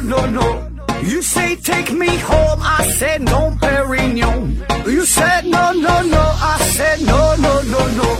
[0.00, 1.00] no, no, no.
[1.02, 4.64] You say take me home, I said no, Perignon.
[4.86, 8.16] You said no, no, no, I said no, no, no, no.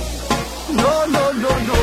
[0.71, 1.75] No, no, no, no.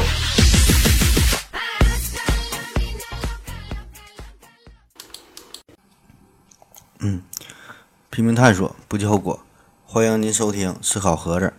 [8.10, 9.38] 拼命探索，不计后果。
[9.86, 11.54] 欢迎您收听思考盒子，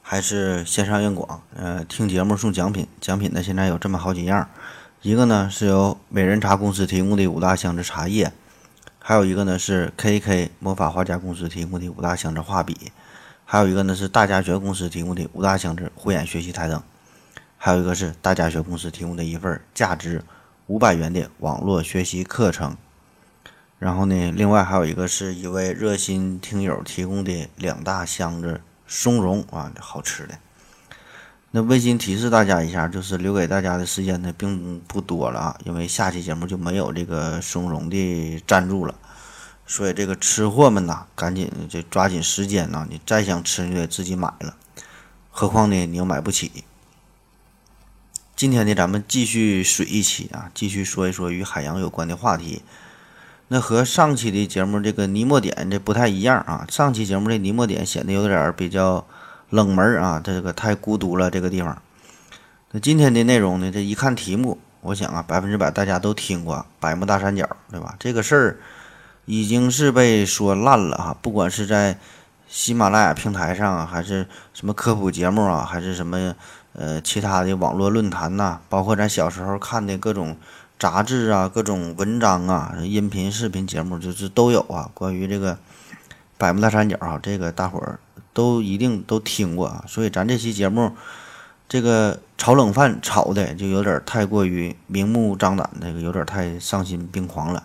[0.00, 1.42] 还是线上硬广。
[1.54, 4.48] 呃，听节目送奖品，奖品呢现在有这么好几样。
[5.02, 8.30] 一个呢是由美人茶公司提供的五大箱子茶叶，
[8.98, 12.92] 还有一个呢是 KK 魔法画家公司提供的五大箱子画笔，
[13.46, 16.82] 还有一个呢是大家学公司提供的五大箱子护眼学习台灯，
[17.56, 20.22] 还有一个是大家学公司提供的一份价值
[20.66, 22.76] 五百元的网络学习课程。
[23.78, 30.34] 然后呢，另外还有一个是一位热心听友提供的两大箱子松茸啊，好吃的。
[31.52, 38.94] 那温馨提示大家一下，就是留给大家的时间呢并不多了啊，因为下期节目就没有这个松茸的赞助了，
[39.66, 44.54] 所以这个吃货们呐，赶紧就抓紧时间呐，你再想吃你得自己买了，
[45.30, 46.64] 何况呢你又买不起。
[48.36, 52.62] 今天呢，咱们继续水一期啊，继续说一说与海洋有关的话题。
[53.48, 59.04] 那和上期的节目这个尼莫点这不太一样啊，上期节目的尼莫点显得有点比较
[59.50, 61.80] 冷门啊，这个太孤独了这个地方。
[62.70, 67.94] 那今天的内容呢，这一看题目，我想啊，百分之百大家都听过百慕大三角，对吧？
[67.98, 68.56] 这个事儿
[69.26, 71.98] 已经是被说烂了哈，不管是在
[72.48, 76.34] 喜马拉雅平台上，还是什么科普节目啊，还是什么
[76.72, 80.36] 呃其他的网络论坛呐，包括咱小时候看的各种。
[80.80, 84.90] 杂志啊，各种文章啊，音频、视频节目就是都有啊。
[84.94, 85.58] 关于这个
[86.38, 88.00] 百慕大三角啊，这个大伙儿
[88.32, 89.84] 都一定都听过啊。
[89.88, 90.92] 所以咱这期节目，
[91.68, 97.64] 这个炒冷饭炒的就有点太过于明目张胆，那个有点太丧心病狂了。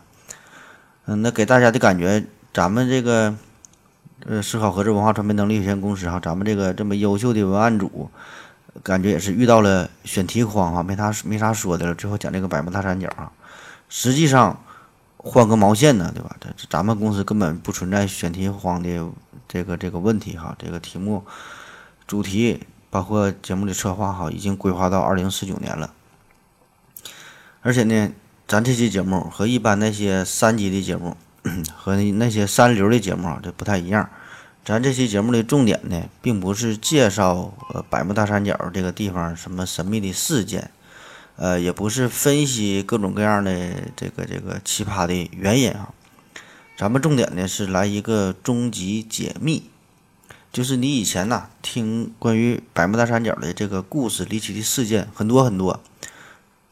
[1.06, 3.36] 嗯，那给大家的感觉，咱们这个
[4.26, 8.10] 呃思考盒子文化传媒能力有限公司哈，咱们这个这么优秀的文案组。
[8.84, 11.96] 感觉也是遇到了选题荒啊，没啥没啥说的了。
[11.96, 13.32] 最后讲这个百慕大三角啊，
[13.88, 14.60] 实际上
[15.16, 16.36] 换个毛线呢，对吧？
[16.42, 18.90] 这咱们公司根本不存在选题荒的
[19.48, 20.56] 这个这个问题哈。
[20.58, 21.24] 这个题目、
[22.08, 25.94] 主题包括节目的策划哈，已经规划到二零四九年了。
[27.62, 28.12] 而且呢，
[28.48, 31.18] 咱这期节目和一般那些三级的节目
[31.76, 34.10] 和那些三流的节目啊，这不太一样。
[34.64, 40.72] 咱这期节目的重点呢，并不是介绍呃百慕大三角这个地方什么神秘的事件，
[41.36, 43.52] 呃，也不是分析各种各样的
[43.96, 45.90] 这个这个奇葩的原因啊。
[46.78, 49.70] 咱们重点呢是来一个终极解密，
[50.52, 55.80] 就是你以前呐听关于百慕大三角的这个故事、离奇的事件很多很多，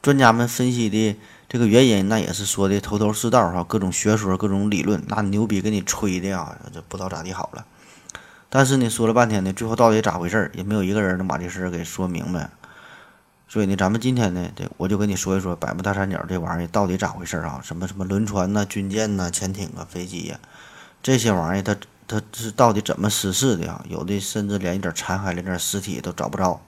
[0.02, 1.16] 专家们分析的
[1.48, 7.66] 这个原因，那也是说的头头是道哈，各种学说、各种理论，那牛逼给你吹的啊，这不知道咋地好了。
[8.50, 12.50] 但是呢，说了半天呢，最后到底咋回事儿，也没有一个人能把这事儿给说明白。
[13.54, 17.62] 所以呢，咱们今天呢，这我就跟你说一说百慕大三角这玩意儿到底咋回事儿啊？
[17.64, 20.40] 什么什么轮船呐、军舰呐、潜艇啊、飞机呀，
[21.04, 21.76] 这些玩意儿它
[22.08, 23.86] 它是到底怎么失事的啊？
[23.88, 26.62] 有的甚至连一点残骸、连点尸体都找不着，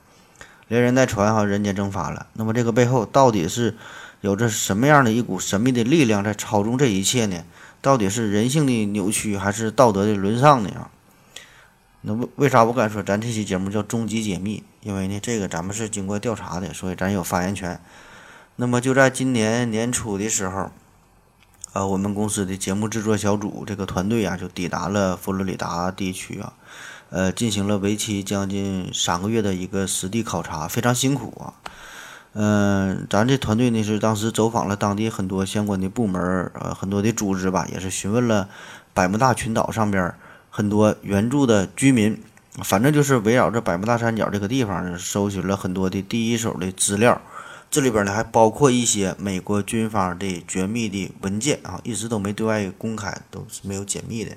[0.67, 2.27] 连人带船哈人间蒸发了。
[2.33, 3.75] 那么这个背后到底是
[4.21, 7.43] 有着什么样的一股神秘的力量在操纵这一切呢？
[7.81, 10.69] 到底是人性的扭曲还是道德的沦丧呢？
[10.75, 10.91] 啊？
[12.01, 14.63] 那为为啥我敢说咱这期节目叫终极解密？
[14.85, 17.81] 因为呢，这个咱们是经过调查的，所以咱有发言权。
[18.57, 20.69] 那么就在今年年初的时候，
[21.73, 26.53] 呃，我们公司的节目制作小组这个团队啊，就抵达了佛罗里达地区啊，
[27.09, 31.57] 呃，进行了为期将近三个月的一个实地考察，非常辛苦啊。
[32.33, 36.21] 嗯，咱这团队呢是当时走访了当地很多相关的部门，
[36.53, 38.47] 呃，很多的组织吧，也是询问了
[38.93, 40.13] 百慕大群岛上边。
[40.51, 42.21] 很多原住的居民，
[42.63, 47.21] 反正就是围绕着百慕大三角这个地方呢，搜寻了很多的第一手的资料。
[47.69, 54.31] 这里边呢还包括一些美国军方的绝密的文件啊，一直都没对外公开，都是没有解密的。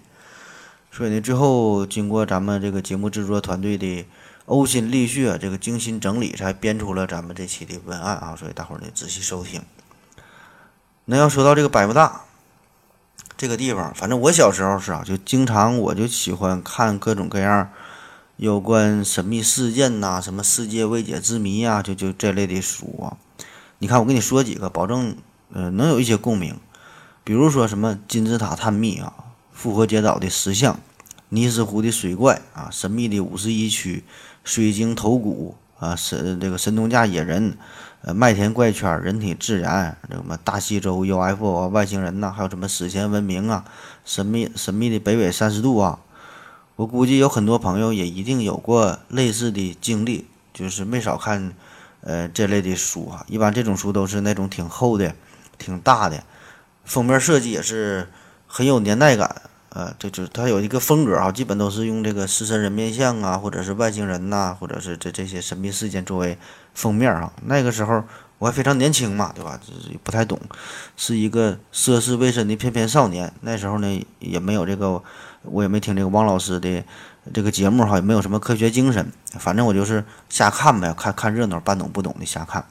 [0.91, 4.07] 所以呢，最后经过咱们这个节目制作团队的
[4.47, 8.35] 呕心沥血，这个精心整理，才编出了咱们这期的文案啊。
[8.37, 9.63] 所以大伙儿呢仔细收听。
[11.05, 12.23] 那要说到这个百慕大。
[13.37, 17.71] 这个地方，反正我小时候是啊，就经常我就喜欢看各种各样
[18.39, 23.19] 有关神秘事件呐，什么世界未解之谜啊，就就这类的书啊。
[23.81, 25.17] 你看，我跟你说几个，保证
[25.53, 26.57] 呃能有一些共鸣。
[27.25, 29.13] 比如说什么金字塔探秘啊，
[29.51, 30.79] 复活节岛的石像，
[31.31, 34.05] 尼斯湖的水怪啊，神秘的五十一区
[34.45, 37.59] 水晶头骨啊，神这个神农架野人，
[38.03, 43.65] 呃，麦田怪圈、人体自然，什么大西洲 UFO 啊，外星人呐，还有什么史前文明啊，
[44.05, 45.99] 神秘神秘的北纬三十度啊，
[46.79, 51.53] 我估计有很多朋友也一定有过类似的经历，就是没少看，
[52.03, 53.27] 呃，这类的书哈。
[53.27, 55.13] 一般这种书都是那种挺厚的、
[55.59, 56.23] 挺大的，
[56.85, 58.09] 封面设计也是
[58.47, 59.43] 很有年代感。
[59.71, 66.39] 呃，这就它有一个风格啊，基本都是用这个狮身人面像啊，或者是外星人呐，或者是这这些神秘事件作为
[66.75, 67.33] 封面啊。
[67.45, 68.05] 那个时候
[68.39, 69.59] 我还非常年轻嘛，对吧？
[69.61, 70.39] 就是不太懂，
[70.97, 73.33] 是一个涉世未深的翩翩少年。
[73.41, 75.03] 那时候呢，也没有这个，
[75.51, 76.85] 我也没听这个王老师的
[77.33, 82.65] 这个节目哈，也没有什么科学精神，反正我就是瞎看呗，看看热闹，半懂不懂的瞎看。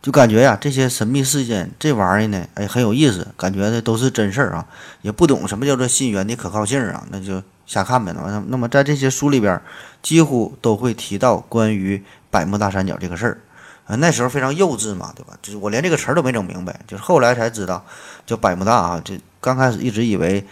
[0.00, 4.64] 就感觉呀，这些神秘事件这玩意儿呢，哎，很有意思，感觉的都是真事儿啊，
[5.02, 8.12] 也不懂什么叫做信源的可靠性啊，那就瞎看呗。
[8.14, 9.60] 那那么在这些书里边，
[10.00, 13.40] 几乎都会提到关于百慕大三角这个事儿
[13.86, 13.96] 啊。
[13.96, 15.36] 那时候非常幼稚嘛，对吧？
[15.42, 17.84] 就是我连这个词儿都没整明白，就是后来才知道
[18.24, 19.02] 叫百慕大啊。
[19.04, 20.46] 这刚开始一直以为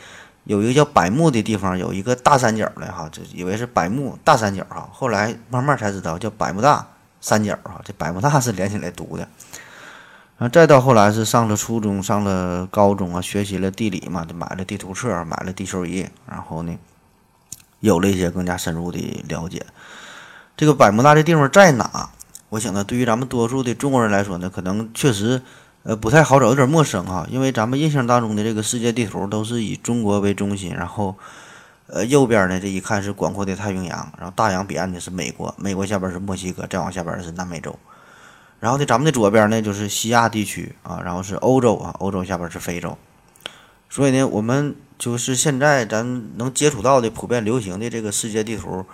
[0.46, 4.88] 有一个叫百慕的地方有一个大三角的哈，就以为是百慕大三角哈。
[4.90, 6.87] 后来慢慢才知道叫百慕大。
[7.19, 9.26] 三角啊，这百慕大是连起来读的，
[10.37, 16.78] 然后再到后来是上了初中，上了高中啊，学习了地理嘛，就买了地图册，买了地球仪，然后呢，
[17.81, 19.66] 有了一些更加深入的了解。
[20.56, 22.10] 这个百慕大的地方在哪？
[22.50, 25.42] 我想呢，对于咱们多数的中国人来说呢，可能确实
[25.87, 31.17] 呃不太好找，有点陌生哈，因为咱们印象当中的这个世界地图都是以中国为中心，然后。
[31.88, 37.79] 呃，右边呢，这一看是广阔的太平洋，然后大洋彼岸的是美国，美国下边是墨西哥，再往下边是南美洲，
[38.59, 42.99] 然后呢，咱们的左边呢就是西亚地区啊，然后是欧洲啊，欧洲下边是非洲，
[43.88, 48.85] 所以呢，我们就是现在咱能接触到的普遍流行的这个世界地图，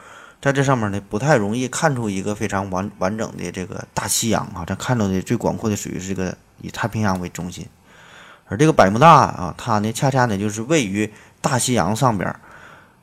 [0.43, 7.69] 在这上面呢不太容易看出一个非常完完整的这个大西洋啊，咱看到的最广阔的属于是这个以太平洋为中心，
[8.47, 12.35] 而这个百慕大啊，它呢恰恰呢就是位于大西洋上边。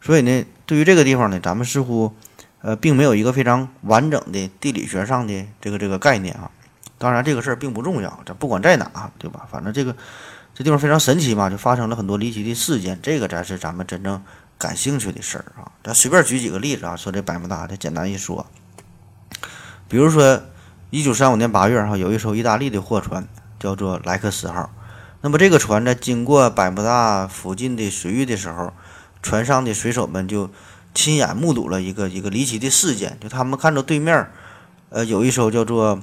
[0.01, 2.15] 所以呢，对于这个地方呢，咱们似乎，
[2.61, 6.49] 呃，并没有一个非常完整的地理学上的这个这个概念啊。
[6.97, 9.45] 当然，这个事儿并不重要，咱不管在哪，对吧？
[9.51, 9.95] 反正这个
[10.53, 14.21] 这地方非常神奇嘛，就发生了很多离奇的事件，这个才是咱们真正
[14.57, 15.71] 感兴趣的事儿啊。
[15.83, 18.45] 咱随便举几个例子啊，说这百慕大，这简单一说。
[19.87, 20.41] 比如说，
[20.91, 23.27] 一九三五年八月哈，有一艘意大利的货船
[23.59, 24.69] 叫做莱克斯号，
[25.21, 28.73] 那么这个船在经过百慕大附近的水域的时候。
[29.21, 30.49] 船上的水手们就
[30.93, 34.31] 亲眼目睹了一个一个离奇的事件，就他们看到对面，
[34.87, 35.99] 呃，有一艘叫做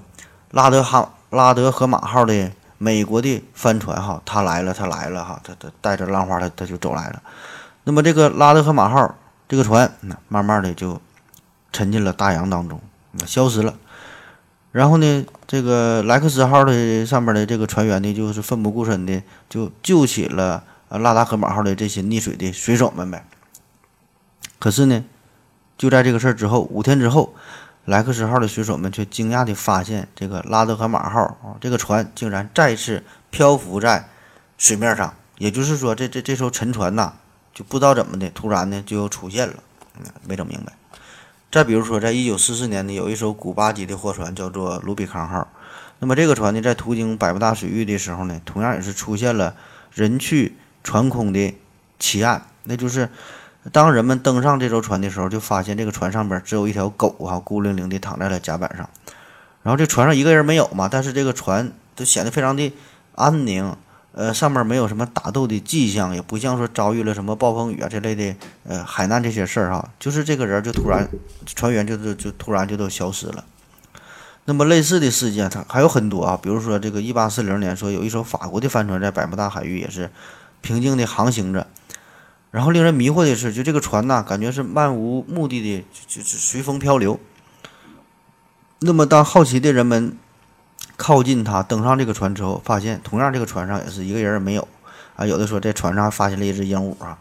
[0.50, 7.22] 拉德哈拉德河马号的美国的帆船，哈，他来了，他来了，哈，他他带着浪花，他他就走来了。
[7.84, 9.14] 那么这个拉德河马号
[9.48, 9.90] 这个船，
[10.28, 11.00] 慢慢的就
[11.72, 12.78] 沉进了大洋当中，
[13.26, 13.72] 消失了。
[14.76, 20.62] 然后呢，这个莱克斯号的上面的这个船员呢，就是奋不顾身的就救起了。
[20.88, 23.24] 呃，拉达河马号的这些溺水的水手们呗。
[24.58, 25.02] 可是呢，
[25.78, 27.34] 就在这个事儿之后，五天之后，
[27.86, 34.06] 莱克斯号的水手们却惊讶的发现，这个拉德河马号啊，这个船竟然再次漂浮在
[34.58, 35.14] 水面上。
[35.38, 37.14] 也就是说，这这这艘沉船呐，
[37.54, 39.54] 就不知道怎么的，突然呢就又出现了，
[40.28, 40.74] 没整明白。
[41.56, 45.48] 再比如说，在一九四四年呢，有一艘古巴籍的货船叫做卢比康号。
[46.00, 49.56] 那么这个船呢，在途经百慕大水域的时候呢，同样也是出现了
[49.94, 50.54] 人去。
[50.84, 51.52] 船空的
[51.98, 53.08] 奇案，那就是
[53.72, 58.88] 当人们登上这艘船的时候，就发现这个船上边只有一条狗啊，孤零零地躺在了甲板上。
[59.64, 62.72] 然后这船上一个人没有嘛，但是这个船都显得非常的
[63.16, 63.74] 安宁，
[64.16, 69.88] 呃，上面没有什么打斗的迹象，也不像说遭遇了什么暴风雨啊这类的呃海难这些事儿哈。
[70.00, 71.08] 就是这个人就突然
[71.44, 73.44] 船员就就就突然就都消失了。
[74.46, 80.10] 那么类似的事件它还有很多啊，比如说这个一八四零年说有一艘法国的帆船在百慕大海域也是。
[80.62, 81.68] 平静的航行着，
[82.50, 87.20] 然后令人迷惑的是，就这个船呐，感觉是漫无目的的，就是随风漂流。
[88.80, 90.16] 那么，当好奇的人们
[90.96, 94.66] 靠近它，登上这个船之后，发现同样这个船上也是一个人也没有
[95.16, 95.26] 啊。
[95.26, 97.18] 有的说在船上发现了一只鹦鹉啊，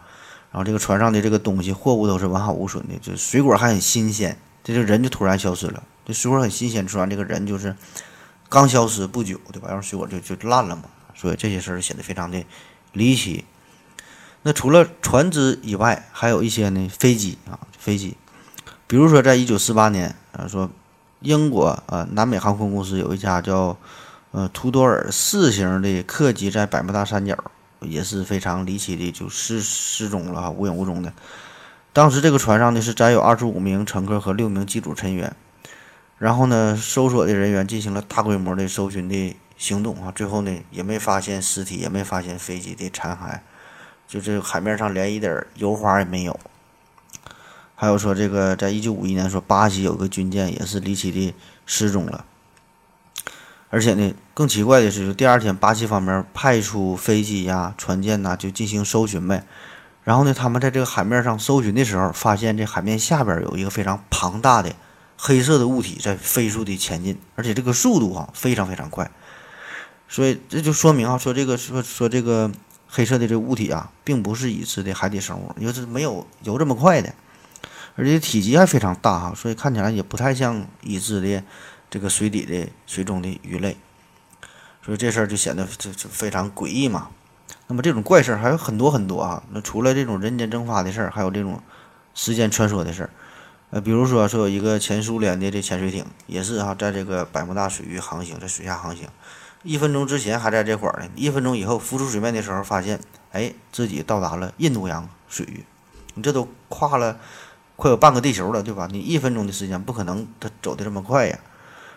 [0.51, 4.37] 然后这个船上的这个东西货物都是完好无损的，就水果还很新鲜。
[4.63, 7.75] 这个人就突然消失了，这水果很新鲜，吃完这个人就是
[8.49, 9.67] 刚消失不久，对吧？
[9.67, 10.83] 然后水果就就烂了嘛。
[11.13, 12.43] 所以这些事儿显得非常的。
[12.93, 13.43] 离奇。
[14.43, 18.15] 那除了船只以外，还有一些呢飞机啊，飞机。
[18.87, 20.69] 比如说，在一九四八年啊，说
[21.25, 23.75] 英国啊南美航空公司有一架叫
[24.31, 27.35] 呃图多尔四型的客机在百慕大三角
[27.81, 31.11] 也是非常离奇的，就失失踪了哈，无影无踪的。
[31.91, 35.35] 当时这个船上呢是载有二十五名乘客和六名机组成员。
[36.17, 43.39] 然后呢，搜索的人员进行了大规模的搜寻的行动啊，最后呢也没发现尸体，也没发现飞机的残骸，
[44.07, 46.39] 就这海面上连一点油花也没有。
[47.75, 51.33] 还有说这个，在一九五一年说巴西有个军舰也是离奇的
[51.65, 52.25] 失踪了，
[53.69, 59.45] 而且呢，更奇怪的是，就第二天巴西方面派出飞机呀、船舰呐，就进行搜寻呗。
[60.03, 64.73] 然后呢，他们在这个海面上搜寻的时候，发现这海面下边有一个非常庞大的。
[65.17, 69.09] 黑色的物体在飞速的前进，而且这个速度啊非常非常快，
[70.09, 72.51] 所以这就说明啊，说这个说说这个
[72.89, 77.13] 黑色的这个物体啊，并不是已知的海底生物，因为是没有游这么快的，
[77.95, 81.43] 而且体积还非常大哈，所以看起来也不太像已知的
[81.89, 83.77] 这个水底的水中的鱼类，
[84.83, 87.09] 所以这事儿就显得这这非常诡异嘛。
[87.67, 91.61] 那么这种怪事儿还有很多很多啊，那除了这种人间蒸发的事儿，还有这种
[92.13, 93.09] 时间穿梭的事儿。
[93.71, 99.07] 呃，比如说，说有一个前苏联的这潜水艇，也是哈，在这个百慕大水域航行，在水下航行，
[99.63, 102.99] 一分钟之前还在这块儿呢，一分钟以后浮出水面的时候，发现，
[103.31, 105.65] 哎，自己到达了印度洋水域。
[106.13, 107.19] 你这都跨了
[107.75, 108.87] 快有半个地球了，对吧？
[108.91, 111.39] 你一分钟的时间不可能他走的这么快呀。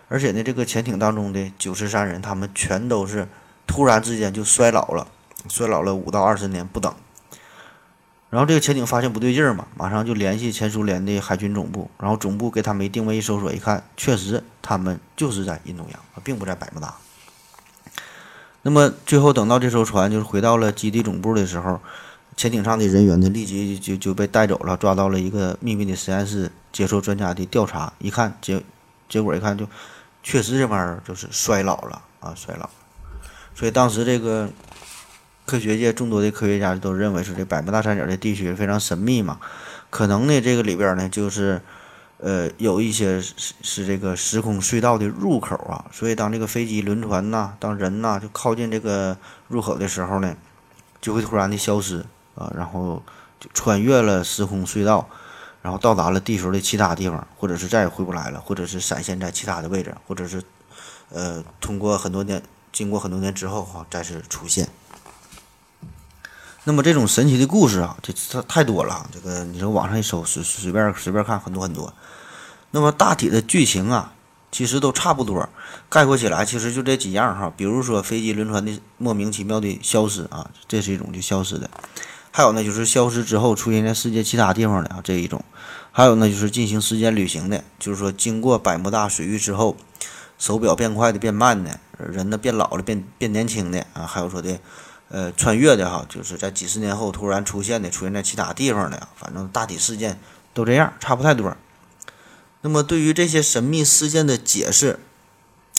[0.07, 3.27] 而且呢，这个潜艇当中的九十三人，他们全都是
[3.67, 5.07] 突然之间就衰老了，
[5.47, 6.93] 衰老了五到二十年不等。
[8.31, 16.95] 然后这个潜艇发现不对劲儿嘛，马上就联系前苏联的海军总部，然后总部给他们定位一搜索，一看，确实他们就是在印度洋，并不在百慕大。
[18.61, 21.79] 那么最后等到这艘船就是回到了基地总部的时候，
[22.39, 28.63] 潜艇上的人员呢立即就就被带走了，抓到了一个秘密的实验室接受专家的调查，一看结
[29.09, 29.67] 结果一看就
[30.23, 32.69] 确实这玩意儿就是衰老了啊，衰老。
[33.53, 34.49] 所以当时这个。
[35.45, 39.39] 科学界众多的科学家都认为说，这百慕大三角的地区非常神秘嘛，
[39.89, 41.59] 可能呢，这个里边呢，就是，
[42.19, 45.85] 呃，有一些是是这个时空隧道的入口啊。
[45.91, 49.17] 所以，当这个飞机、轮船呐，当人呐，就靠近这个
[49.47, 50.37] 入口的时候呢，
[51.01, 52.05] 就会突然的消失
[52.39, 53.03] 啊，然后
[53.39, 55.07] 就穿越了时空隧道，
[55.61, 60.41] 然后到达了地球的其他地方，或者是再也回不来了，或者是闪现在其他的位置，或者是，
[61.09, 62.41] 呃，通过很多年，
[62.71, 64.69] 经过很多年之后哈，再次出现。
[66.65, 69.09] 那么这种神奇的故事啊，这这太多了。
[69.11, 71.93] 这个你说网上一搜，随随便随便看，很多很多。
[72.71, 74.13] 那么大体的剧情啊，
[74.51, 75.49] 其实都差不多。
[75.87, 77.51] 概括起来，其实就这几样哈。
[77.55, 81.67] 比如说飞机、轮船的莫名其妙的消失啊，这是一种就消失的。
[82.31, 85.43] 还有呢，就是消失之后出现在世界其他地方的啊这一种。
[85.91, 89.75] 还有呢，就是进行时间旅行的，就是说经过百慕大水域之后，
[90.37, 94.05] 手表变快的、变慢的，人呢变老了、变变年轻的啊。
[94.05, 94.59] 还有说的。
[95.11, 100.19] 呃，穿越的哈，就是在几十年后突然出现的，出现在其他地方的，反正大体事件
[100.53, 101.57] 都这样，差不太多。
[102.61, 104.99] 那么对于这些神秘事件的解释，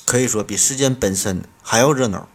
[0.04, 2.28] 可以说比事件本身还要热闹。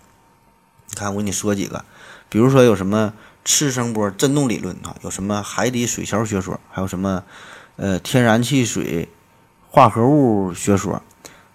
[0.90, 1.84] 你看，我给你说几个，
[2.30, 3.14] 比如说有什么
[3.46, 7.24] 次声波振动理论啊，有什么海底水桥学说，还有什么
[7.78, 9.08] 呃天然气水
[9.70, 11.02] 化合物学说。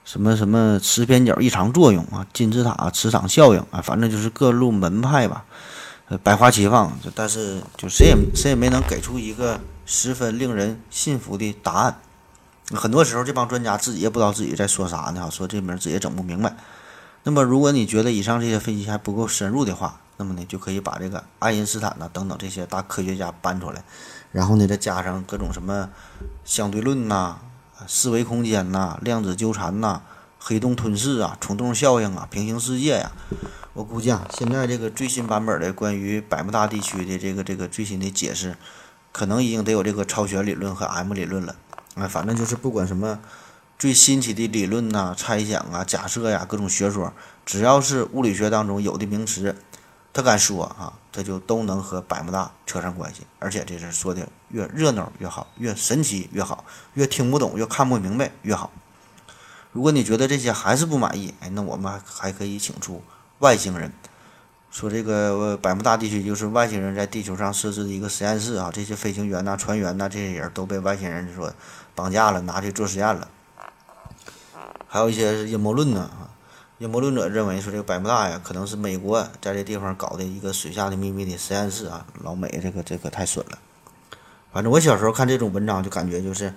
[0.02, 5.44] 什么什么磁边角异常作用啊，金字塔磁场效应啊，反正就是各路门派吧，
[6.08, 12.00] 呃，百花齐放，但是就谁也谁也没能给出一个十分令人信服的答案。
[12.74, 16.56] 很多时候，这帮专家自己也不知道自己在说啥呢，说这名自己也整不明白。
[17.22, 23.82] 那么，如果你觉得以上这些分析还不够深入的话，那么呢，就可以把这个爱因斯坦呐等等这些大科学家搬出来，
[24.32, 25.88] 然后呢，再加上各种什么
[26.44, 27.38] 相对论呐。
[27.86, 30.02] 四维空间呐，量子纠缠呐，
[30.38, 33.10] 黑洞吞噬啊，虫洞效应啊，平行世界呀，
[33.72, 38.54] 我估计啊，现在这个最新版本的关于百慕大地区的这个这个最新的解释，
[39.12, 41.56] 可能已经得有这个超弦理论和 M 理论了。
[41.94, 43.18] 啊，反正就是不管什么
[43.78, 47.14] 最新奇的理论呐、猜想啊、假设呀，各种学说，
[47.46, 49.56] 只要是物理学当中有的名词。
[50.12, 56.64] 他敢说啊，他就都能和百慕大扯上关系，而且这是说的越热闹越好，越神奇越好，
[56.94, 58.72] 越听不懂越看不明白越好。
[59.72, 63.02] 如果你觉得这些还是不满意，哎，那我们还可以请出
[63.38, 63.92] 外星人，
[64.68, 71.52] 说这个百慕大地区就是外星人在地球上设置的一个实验室啊，这些飞行员呐、船员呐，这些人都被外星人说
[71.94, 73.28] 绑架了，拿去做实验了。
[74.88, 76.10] 还有一些阴谋论呢
[76.80, 82.06] 阴谋论者认为说，这个百慕大呀，可能是美国在这地方搞的一个水下的秘密的实验室啊。
[82.22, 83.58] 老美这个这个太损了。
[84.50, 86.54] 反正我小时候看这种文章，就感觉就是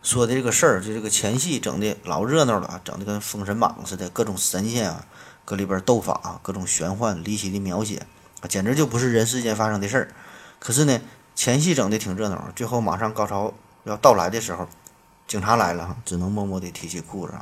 [0.00, 5.04] 说的这个事儿，就这个前戏整的老热闹了，整的跟《封神榜》似的，各种神仙啊，
[5.44, 8.06] 搁里边斗法，各种玄幻离奇的描写，
[8.48, 10.08] 简直就不是人世间发生的事儿。
[10.60, 11.00] 可是呢，
[11.34, 14.68] 前戏整的挺热闹，最后马上高潮要到来的时候，
[15.26, 17.34] 警察来了，只能默默地提起裤子。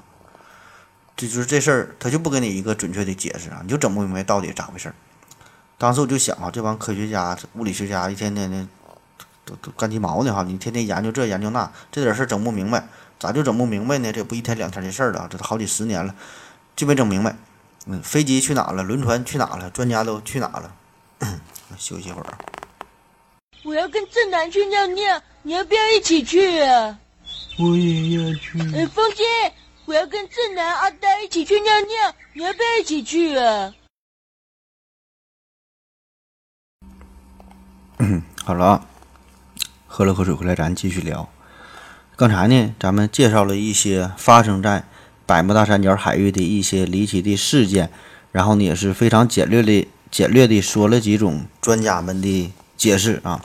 [1.16, 4.94] 这就是这事儿，他就不给你一个准确的解释啊，你就整不明白到底咋回事儿。
[5.78, 8.66] 当时我就想啊，这帮科学家、物理学家一天天的
[9.44, 12.86] 都都干鸡毛呢哈，你天天研究这研究那， 这点事儿整不明白，
[13.18, 14.12] 咋就整不明白呢？
[14.12, 16.14] 这不一天两天的事儿了，这都好几十年了，
[16.74, 17.34] 就没整明白。
[17.86, 18.82] 嗯，飞机去哪了？
[18.82, 19.70] 轮船去哪了？
[19.70, 20.74] 专家都去哪了？
[21.78, 22.26] 休息一会儿。
[23.64, 26.98] 我要跟正南去尿尿，你要不要一起去啊？
[27.58, 28.58] 我也要去。
[28.74, 29.24] 哎，风姐，
[29.86, 33.72] 我要跟正南、阿呆一起去尿尿，你要不要一起去啊？
[38.44, 38.86] 好了啊，
[39.86, 41.28] 喝了口水回来，咱继续聊。
[42.16, 44.84] 刚才呢，咱们介绍了一些发生在
[45.24, 47.92] 百慕大三角海域的一些离奇的事件，
[48.32, 53.44] 然后呢，也是非常简略的、简略的说了几种专家们的解释啊。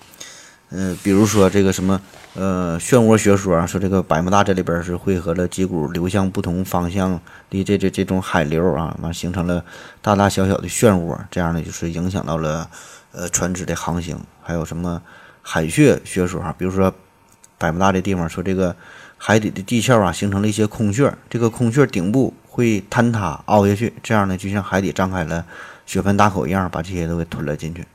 [0.70, 2.02] 嗯，比如说这个什么
[2.34, 7.20] 呃漩涡学说啊，说这个百慕大这里边是汇合了几股流向不同方向
[7.50, 9.64] 的这这这种海流啊，完形成了
[10.02, 12.70] 大大小小的漩涡，这样呢就是影响到了
[13.12, 14.18] 呃船只的航行。
[14.42, 15.02] 还有什么
[15.42, 16.94] 海穴学说啊，比如说
[17.58, 18.74] 百慕大这地方说这个
[19.18, 25.46] 海底的地壳啊形成了一些空穴，这个空穴顶部会坍塌凹下去，这样呢就像海底张开了
[25.86, 27.86] 血盆大口一样，把这些都给吞了进去。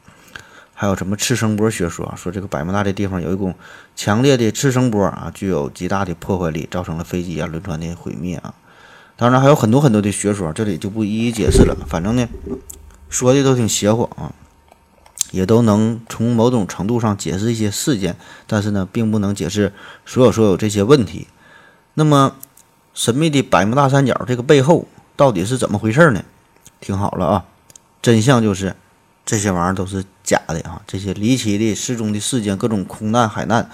[0.78, 2.04] 还有什么次声波学说？
[2.04, 3.54] 啊说这个百慕大这地方有一股
[3.96, 8.52] 强烈的次声波啊，具有极大的破坏力，造成了飞机啊、轮船的毁灭啊。
[9.16, 11.74] 当然还有很多很多的学说，这里就不一一解释了。
[11.88, 12.28] 反正呢，
[13.08, 14.32] 说的都挺邪乎啊，
[15.30, 18.14] 也都能从某种程度上解释一些事件，
[18.46, 19.72] 但是呢，并不能解释
[20.04, 21.26] 所有所有这些问题。
[21.94, 22.36] 那么，
[22.92, 26.22] 神秘的百慕大三角这个背后到底是怎么回事呢？
[26.80, 27.44] 听好了啊，
[28.02, 28.76] 真相就是。
[29.26, 30.80] 这些玩意儿都是假的啊！
[30.86, 33.68] 这些离奇的失踪的事件，各种空难、海难，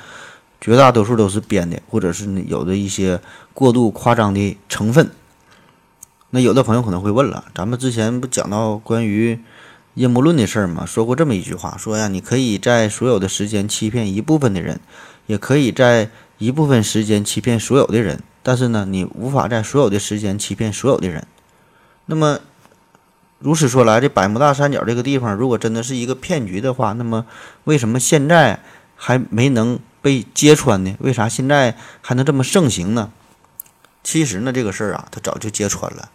[0.63, 3.21] 绝大多数都是编的，或者是有的一些
[3.53, 5.11] 过度夸张的成分。
[6.31, 9.39] 那有的朋友可能会问了，咱们之前不讲到关于
[9.93, 10.87] 阴谋论的事儿吗？
[10.87, 14.81] 说过这么一句话，说呀，你可以在所有的时间欺骗一部分的人，
[15.27, 21.27] 也可以在一部分时间欺骗所有的人，但是呢，你无法在所有的时间欺骗所有的人。
[22.07, 22.41] 那么。
[23.43, 27.27] 如此说来，这百慕大三角这个地方，如果真的是一个骗局的话，那么
[27.65, 28.61] 为什么现在
[28.97, 30.95] 还没能被揭穿呢？
[31.01, 33.11] 为啥现在还能这么盛行呢？
[34.05, 36.09] 其实呢，这个事儿啊，它早就揭穿了。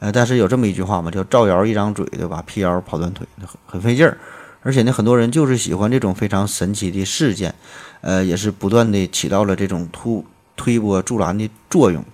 [0.00, 2.42] 呃，但是有这么一句话嘛，叫造谣一张嘴，对吧？
[2.46, 4.18] 辟谣跑断腿，很很费劲儿。
[4.62, 7.54] 而且呢，很多人就是喜欢这种非常神奇的事件，
[8.02, 12.04] 呃，也是不断的起到了这种突推波助澜的作用。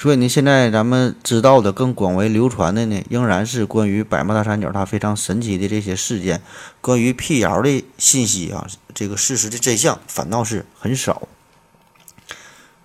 [0.00, 6.40] 所以呢，现在咱们知道的更广为流传的呢，仍然是关于百慕大三角它非常神奇的这些事件，
[6.80, 11.26] 关于辟谣的信息啊，这个事实的真相反倒是很少。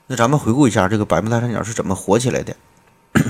[0.08, 2.56] 那咱们回顾一下这个百慕大三角是怎么火起来的？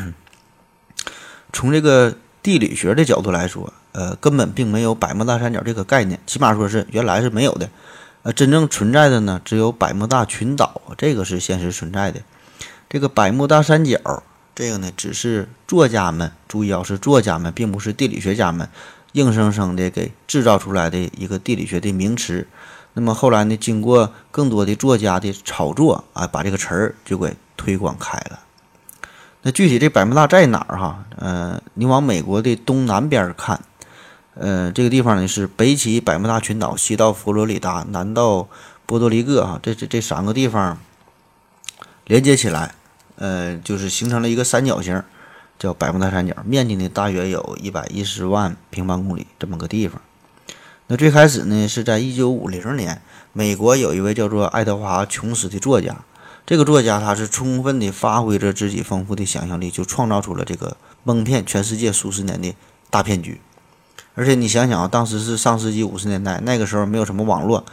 [1.52, 7.69] 从这个地理学的角度来说，呃，根本并没有百慕大三角这个概念，起码说是原来是没有的。
[8.22, 12.22] 呃，真正存在的呢，只有百慕大群岛，这个是现实存在的。
[12.93, 14.21] 这个百慕大三角，
[14.53, 18.69] 这个呢，只是作家们注意啊，是作家们，并不是地理学家们
[19.13, 22.47] 硬生生的给制造出来的一个地理学的名词。
[22.93, 28.41] 那么后来呢，经过更多的作家的炒作啊，把这个词儿就给推广开了。
[29.41, 31.03] 那具体这百慕大在哪儿哈？
[31.17, 33.60] 呃，你往美国的东南边看，
[34.36, 38.47] 呃，这个地方呢是北起百慕大群岛，西到佛罗里达，南到
[38.86, 40.77] 波多黎各哈，这这这三个地方
[42.06, 42.75] 连接起来。
[43.23, 45.01] 呃，就是形成了一个三角形，
[45.57, 50.01] 叫百慕大三角，面积呢大约有一百一十万平方公里这么个地方。
[50.88, 56.03] 那最开始呢是在一九五零年，美国有一位叫做爱德华·琼斯的作家，
[56.45, 62.53] 这个作家他是充分的发挥着自己丰富的想象力，就创造出了这个蒙骗全世界数十年的
[62.89, 63.39] 大骗局。
[64.15, 67.63] 而且你想想啊，当时是上世纪五十年代，那个时候没有什么网络，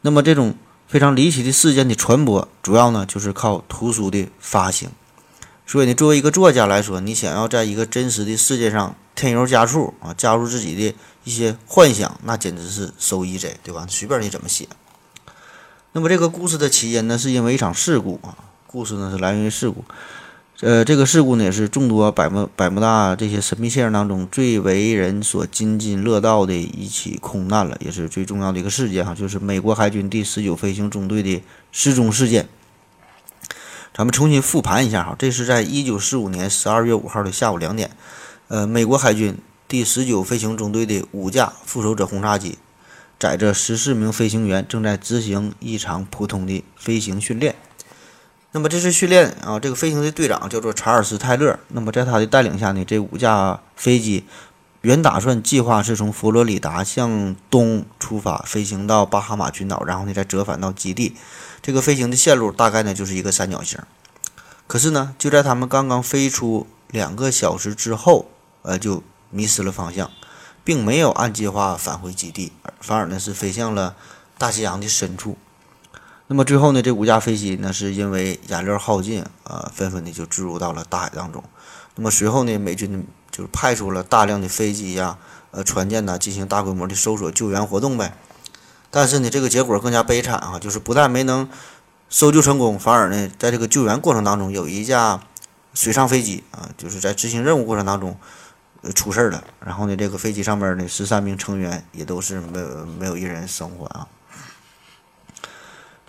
[0.00, 0.56] 那么这种。
[0.90, 4.90] 非常离奇的事件的传播，主要呢就是靠图书的发行。
[5.64, 13.86] 所以呢，作为一个作家来说，你想要在一个真实的世界上添油加醋啊，加入自己的一些幻想，那简直是 so easy，对吧？
[13.88, 14.66] 随便你怎么写。
[15.92, 18.36] 那么这个故事的起因呢，是因为一场事故啊。
[18.66, 19.84] 故事呢是来源于事故。
[20.62, 31.42] 呃，这个事故呢也是众多百慕百慕大这些神秘现象当中最为人所津津乐道的一起空难了，也是最重要的一个事件哈，就是美国海军第十九飞行中队的
[31.72, 32.46] 失踪事件。
[33.94, 37.90] 咱们重新复盘一下哈，这是在一九四五年十二月五号的下午两点，
[38.48, 42.58] 呃，美国海军第十九飞行中队的五架复仇者轰炸机
[43.18, 47.54] 载着十四名飞行员正在执行一场普通的飞行训练。
[48.52, 51.56] 那么这次训练啊，这个飞行的队长叫做查尔斯·泰勒。
[51.68, 54.24] 那么在他的带领下呢，这五架飞机
[54.80, 61.14] 原打算计划是从佛罗里达向东出发，飞行到巴哈马群岛，然后呢再折返到基地。
[61.62, 63.78] 这个飞行的线路大概呢就是一个三角形。
[64.66, 68.30] 可是呢，就在他们刚刚飞出两个小时之后，
[68.62, 70.10] 呃，就迷失了方向，
[70.64, 73.94] 并没有按计划返回基地，反而呢是飞向了
[74.36, 75.38] 大西洋的深处。
[76.32, 81.42] 那么最后呢，这五架飞机呢，是因为燃料耗尽，呃，纷纷的就坠入到了大海当中。
[81.96, 85.18] 那么随后呢，美军就是派出了大量的飞机呀、
[85.50, 88.16] 呃船舰呐，进行大规模的搜索救援活动呗。
[88.92, 91.48] 但是呢，这个结果更加悲惨啊，就是不但没能
[92.08, 95.20] 搜救成功，反而呢，在这个救援过程当中，有一架
[95.74, 98.16] 水上飞机啊，就是在执行任务过程当中
[98.94, 99.42] 出事儿了。
[99.66, 104.06] 然后呢，这个飞机上面呢，十三名成员也都是没有没有一人生还啊。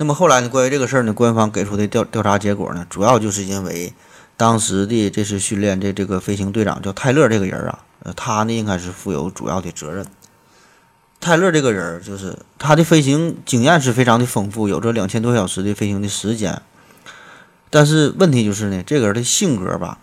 [0.01, 0.49] 那么后来呢？
[0.49, 3.93] 关于这个事儿呢，官方给出的调调查结果呢，主要就是因为
[4.35, 10.03] 当时的这次训练的这个飞行队长叫泰勒这个人啊，呃，他呢应该是负有主要的责任。
[11.19, 16.59] 泰勒这个人就是他的飞行经验是非常的丰富，有着两千多小时的飞行的时间。
[17.69, 19.99] 但是问题就是呢，这个人的性格吧，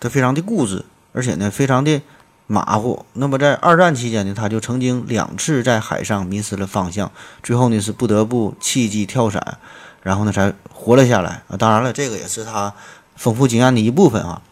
[0.00, 2.02] 他非常的固执，而且呢非常的
[2.46, 3.04] 马虎。
[3.14, 7.10] 那么在二战期间呢，他就曾经两次在海上迷失了方向，
[7.42, 9.58] 最后呢是不得不弃机跳伞，
[10.02, 11.56] 然后呢才活了下来啊。
[11.56, 12.72] 当然了，这个也是他
[13.16, 14.42] 丰富经验的一部分啊。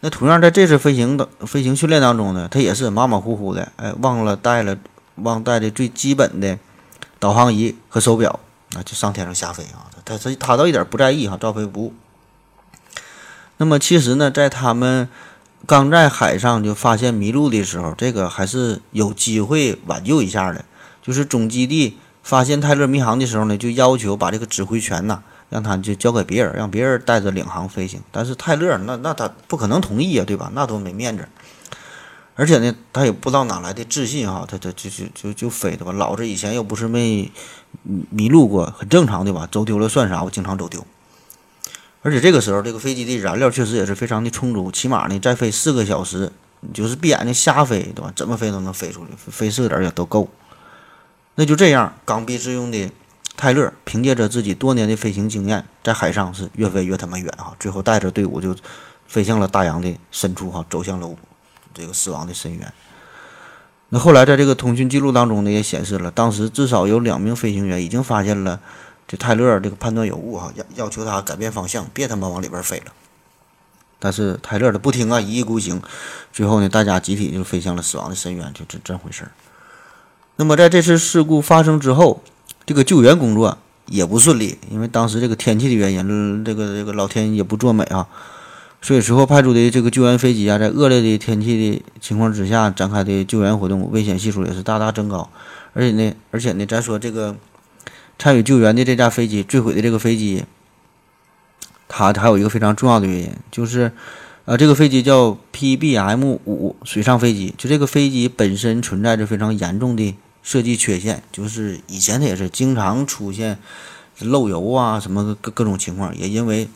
[0.00, 4.76] 那同样在这次飞行的飞行训练当中呢，他也是马马虎虎的，哎，忘了带了
[5.16, 6.58] 忘带的最基本的
[7.18, 8.38] 导航仪和手表
[8.76, 9.88] 啊，就上天上下飞啊。
[10.04, 11.94] 他他他倒一点不在意哈，照飞不误。
[13.56, 15.08] 那么其实呢，在他们
[15.66, 20.64] 刚在海上就发现迷路的时候，这个还是有机会挽救一下的。
[21.02, 28.00] 就是总基地发现泰勒迷航的时候呢，就要求把这个指挥权呐，让他就交给别人，让别人带着领航飞行。
[28.10, 30.50] 但是泰勒那那他不可能同意啊，对吧？
[30.54, 31.28] 那多没面子。
[32.36, 35.92] 而且呢，他也不知道哪来的自信哈，他他就就就就飞的吧。
[35.92, 37.30] 老子以前又不是没
[38.10, 39.48] 迷路过，很正常的吧？
[39.50, 40.24] 走丢了算啥？
[40.24, 40.84] 我经常走丢。
[42.04, 48.12] 而且这个时候，这个飞机的燃料确实也是非常的充足，起码呢再飞四个小时，你就是闭眼睛瞎飞，对吧？
[48.14, 50.28] 怎么飞都能飞出去，飞四个点也都够。
[51.36, 52.90] 那就这样，刚愎自用的
[53.38, 58.54] 泰勒凭借着自己多年的飞行经验，在海上是越飞越他妈远哈，最后带着队伍就
[59.06, 61.08] 飞向了大洋的深处哈，走向了
[61.72, 62.72] 这个死亡的深渊。
[63.88, 68.60] 那后来在这个通讯记录当中呢，也显示了当时至少有两名飞行员已经发现了。
[69.06, 72.92] 这泰勒这个判断有误哈，要要求他改变方向，别他妈往里边飞了。
[73.98, 75.82] 但是泰勒他不听啊，一意孤行。
[76.32, 79.30] 最后呢，大家集体就飞向了死亡的深渊，就这这回事儿。
[80.36, 82.22] 那么在这次事故发生之后，
[82.66, 88.06] 这个救援工作也不顺利，因为当时这个天气的原因，这个这个老天也不作美啊。
[88.82, 95.30] 所以随后派出的这个救援飞机啊，在恶劣的天气的情况之下展开的救援活动，危险系数也是大大增高。
[95.72, 97.36] 而且呢，而且呢，咱说这个。
[98.18, 100.44] 参与救援的这架飞机坠毁的这个飞机，
[101.88, 103.92] 它还有一个非常重要的原因，就是，
[104.44, 113.58] 呃，这个飞机叫 PBM 五水上飞机，就这个飞机本身存在着非常严重的设计缺陷，就是以前它也是经常出现
[114.20, 116.68] 漏油啊，什么各各种情况，也因为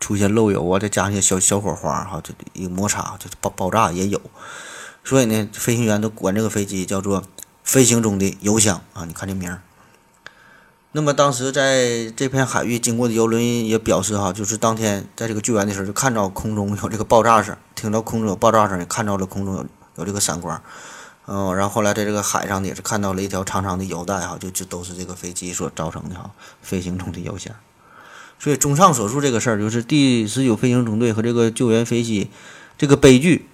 [0.00, 4.20] 出现漏油啊，再加上一些小小火花哈，这一个摩擦就爆爆炸也有，
[5.04, 7.24] 所以呢，飞行员都管这个飞机叫做
[7.64, 9.62] 飞行中的油箱啊，你看这名儿。
[10.92, 20.60] 那么当时在这片海域经过的游轮也表示哈，就是当天在这个救援的时候，就看到空中有这个爆炸声，听到空中有爆炸声，也看到了空中有有这个闪光，
[21.26, 26.30] 嗯，然后后来在这个海上呢，也是看到了一条长长的油带哈，就就都是这个飞机所造成的哈，
[26.62, 27.54] 飞行中的油箱。
[28.38, 32.30] 所以综上所述，这个事儿就是第十九飞行中队和这个救援飞机
[32.78, 33.46] 这个悲剧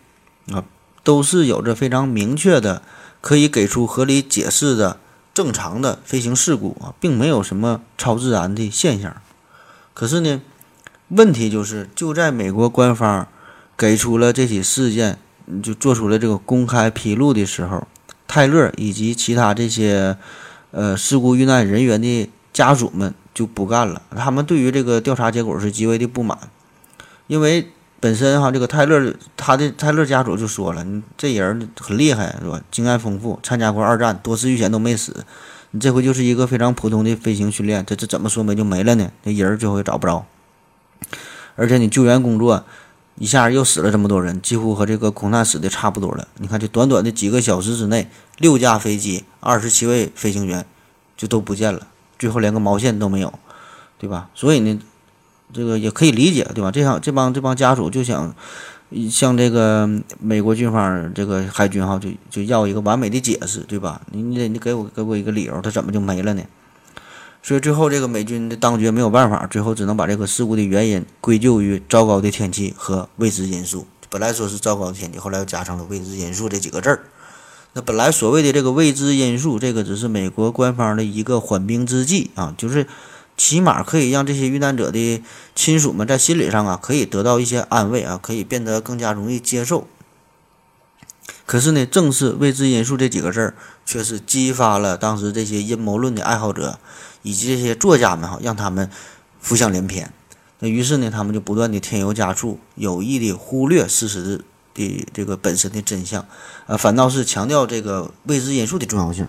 [0.52, 0.62] 啊，
[1.02, 2.82] 都是有着非常明确的
[3.20, 5.00] 可以给出合理解释的。
[5.34, 9.20] 正常的飞行事故啊，并没有什么超自然的现象。
[9.92, 10.40] 可是呢，
[11.08, 13.26] 问题就是就在美国官方
[13.76, 15.18] 给出了这起事件，
[15.60, 17.86] 就做出了这个公开披露的时候，
[18.28, 20.16] 泰勒以及其他这些
[20.70, 24.00] 呃事故遇难人员的家属们就不干了。
[24.16, 26.38] 他们对于这个调查结果是极为的不满，
[27.26, 27.72] 因为。
[28.04, 32.60] 本身哈，这个泰勒他的泰勒家族就说了，你这人很厉害是吧？
[32.70, 35.24] 经验丰富，参加过二战，多次遇险都没死。
[35.70, 39.10] 你这回就是一个非常普通的飞行训练，这这怎么说没就没了呢？
[39.22, 40.26] 那人最后也找不着。
[41.56, 42.66] 而且你救援工作
[43.14, 46.28] 一下又死了这么多人，几乎和这个空难死的差不多了。
[46.36, 50.66] 你看，这短短的几个小时之内，六架飞机，二十七位飞行员
[51.16, 51.86] 就都不见了，
[52.18, 53.32] 最后连个毛线都没有，
[53.96, 54.28] 对吧？
[54.34, 54.78] 所以呢。
[55.52, 56.70] 这个也可以理解，对吧？
[56.70, 58.34] 这样这帮这帮家属就想
[59.10, 59.88] 向这个
[60.20, 64.00] 美国军方这个海军哈，就就要一个完美的解释，对吧？
[64.12, 66.42] 你你得你给我给我一个理由，他怎么就没了呢？
[67.42, 73.86] 所以最后这个美军的当局没有办法，最后只能把这个事故的原因归咎于糟糕的天气和未知因素。
[74.08, 77.00] 本来说是糟糕的天气，后来又加上了未知因素这几个字儿。
[77.74, 82.86] 那本来所谓的这个未知因素，这个只是美国官方的一个缓兵之计啊，就是
[83.36, 85.22] 起码可以让这些遇难者的
[85.54, 89.86] 亲属们在心理上啊可以得到一些安慰啊，可以变得更加容易接受。
[91.46, 96.78] 可是呢，正是未知因素这几个字儿，却是激发了当时这些阴谋论的爱好者
[97.22, 98.90] 以及这些作家们哈，让他们
[99.40, 100.10] 浮想联翩。
[100.60, 104.42] 那于是呢，他们就不断的添油加醋，有意的忽略事实
[104.72, 106.26] 的这个本身的真相，
[106.66, 109.26] 啊，反倒是强调这个未知因素的重要性。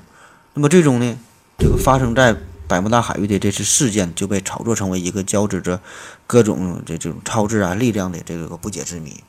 [0.54, 1.18] 那么最终呢，
[1.58, 5.82] 这个发生在百慕大海域的这次事件就被炒作成为一个交织着
[6.28, 9.24] 各种这这种超自然力量的这个不解之谜。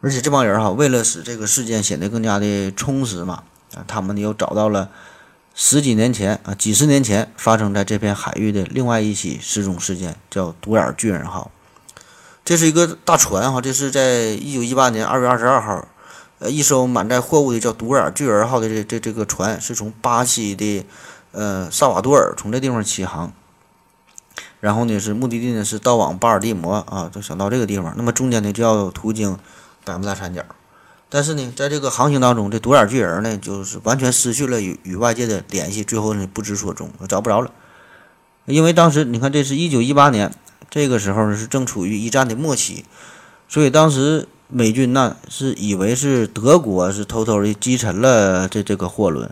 [0.00, 4.90] 而且这帮人哈，为了使这个事件显得更加的充实嘛，啊，他们又找到了
[5.54, 11.50] 十几年前啊，几十年前发生在这片海域的另外一起失踪事件，叫独眼巨人号。
[12.44, 15.88] 这是一个大船哈，这是在一九一八年二月二十二号，
[16.40, 20.84] 呃，一艘满载货物的叫独眼巨人号的这这这个船是从巴西的
[21.34, 23.32] 呃萨瓦多尔从这地方起航，
[24.60, 29.38] 然后呢是目的地呢是到往巴尔的摩啊，就想到这个地方，那么中间呢就要途经。
[29.86, 30.42] 百慕大三角，
[31.10, 37.50] 但是呢，在这个航行当中，这独眼巨人呢，就是完全失去了与与外界的联系，最后呢不知所踪，找不着了。
[38.46, 40.34] 因为当时你看，这是一九一八年，
[40.70, 42.86] 这个时候呢是正处于一战的末期，
[43.46, 49.30] 所以当时美军呢是以为是德国是偷偷的击沉了这这个货轮，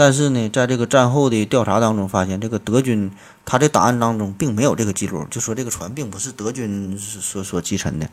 [0.00, 3.10] 但是呢，在这个战后的调查当中发现，这个德军
[3.44, 8.08] 他的档案当中并没有这个记录，就说这个船并不是德军所所击沉的。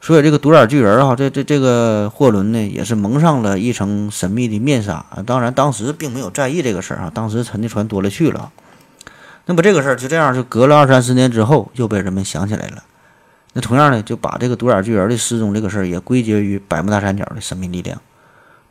[0.00, 5.22] 所以这个独眼巨人啊，这这这个货轮呢，也是蒙上了一层神秘的面纱啊。
[5.26, 8.50] 当然，当时并没有在意这个事儿啊，当时沉的船多了去了。
[9.44, 12.82] 那么这个事儿就这样，就隔了二三十年之后，又被人们想起来了。
[13.52, 18.00] 那同样呢，就把这个独眼巨人的失踪这个事儿也归结于百慕大三角的神秘力量。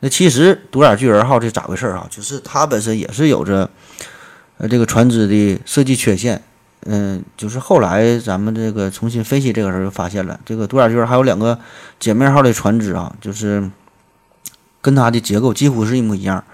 [0.04, 2.06] 那其实独眼巨人号这咋回事儿啊？
[2.10, 3.70] 就是它本身也是有着
[4.58, 6.42] 呃这个船只的设计缺陷。
[6.82, 11.58] 嗯，就是后来咱们这个重新分析这个时候，就发现了这个独眼巨人还有两个
[11.98, 13.70] 姐妹号的船只啊，就是
[14.82, 16.44] 跟它的结构几乎是一模一样。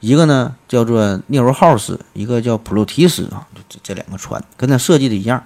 [0.00, 5.44] 一个呢叫做聂罗号斯，一个叫普鲁提斯啊，这这两个船跟它设计的一样。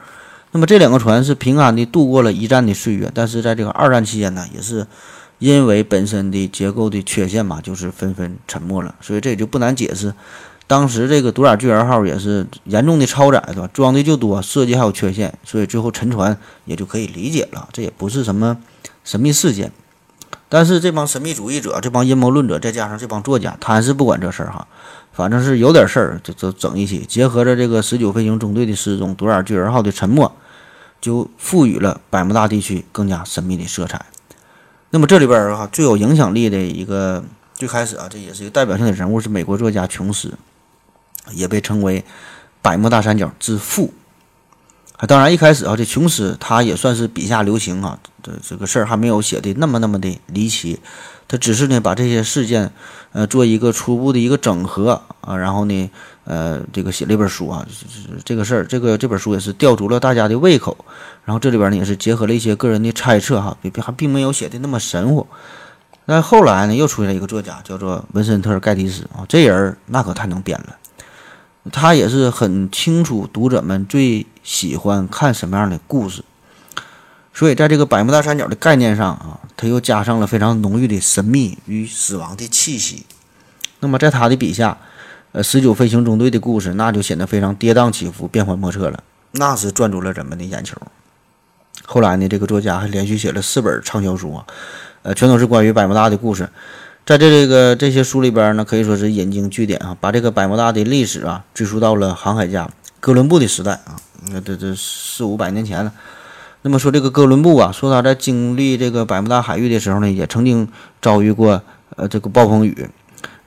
[0.53, 4.87] 那么这两个船是平安的度过了一战的岁月，但是在这个二战期间呢，也是
[5.39, 8.95] 因为本身的结构的缺陷嘛，就是纷纷沉没了。
[9.01, 10.13] 所以这也就不难解释。
[10.67, 13.71] 当时这个独眼巨人号也是严重的超载，对吧？
[13.73, 17.69] 装的就多，设计还有缺陷，所以最后沉船也就可以理解了。
[17.73, 18.59] 这也不是什么
[19.03, 19.73] 神秘事件。
[20.51, 24.67] 但是这帮神秘主义者、这帮阴谋论者，再加上这帮作家，他还是不管这事儿哈。
[25.13, 30.31] 反正是有点事儿就就整一起，结合着这个十九飞行中队的失踪、独眼巨人号的沉没，
[31.01, 34.05] 就赋予了百慕大地区更加神秘的色彩。
[34.91, 37.25] 那么这里边儿哈最有影响力的一个，
[37.55, 40.35] 最开始啊，这也是一个代表性的人物，是美国作家琼斯。
[41.33, 42.07] 也被称为
[42.63, 43.93] 百慕大三角之父。
[45.07, 47.99] 当然，一开始啊，这琼斯他也算是笔下留情啊。
[48.23, 50.81] 这这个事儿还没有写的那么那么的离奇，
[51.29, 52.73] 他只是呢把这些事件
[53.13, 55.91] 呃做一个初步的一个整合啊，然后呢
[56.29, 57.67] 呃这个写了一本书啊。
[58.23, 60.77] 这个事儿，这个这本书也是吊足了大家的胃口。
[61.25, 65.27] 然后这里边呢也是结合了一些个人的猜测哈，并还并没有写的那么神乎。
[66.07, 70.77] 但后来呢又出现了一个作家叫做文森特·盖蒂斯啊，这人那可太能编了。
[71.71, 76.25] 他也是很清楚读者们最喜欢看什么样的故事，
[77.35, 83.05] 所以在这个百慕大三角的概念上啊，他又加上了非常浓郁的神秘与死亡的气息。
[83.81, 84.79] 那么在他的笔下，
[85.33, 90.77] 呃，十九飞行中队的故事那就显得非常跌宕起伏、变幻莫测了，那是赚足了人们的眼球。
[91.85, 94.47] 后来呢，这个作家还连续写了四本畅销书啊，
[95.03, 96.49] 呃，全都是关于百慕大的故事。
[97.07, 102.69] 在这这个这些书里边呢，可以说是引经据典啊，把这个百慕大的历史啊追溯到了航海家
[103.01, 103.97] 哥伦布的时代啊，
[104.31, 105.93] 那这这四五百年前了。
[106.63, 110.69] 那么说这个哥伦布啊，说他在经历这个百慕大海域的时候呢，也曾经
[111.01, 111.63] 遭遇过
[111.97, 112.91] 呃这个暴风雨，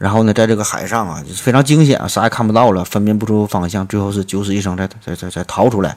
[0.02, 5.96] 然后呢，在这个海上啊，就是非常惊险啊，啥也看不到了，分辨不出方向，最后是九死一生才才才才逃出来。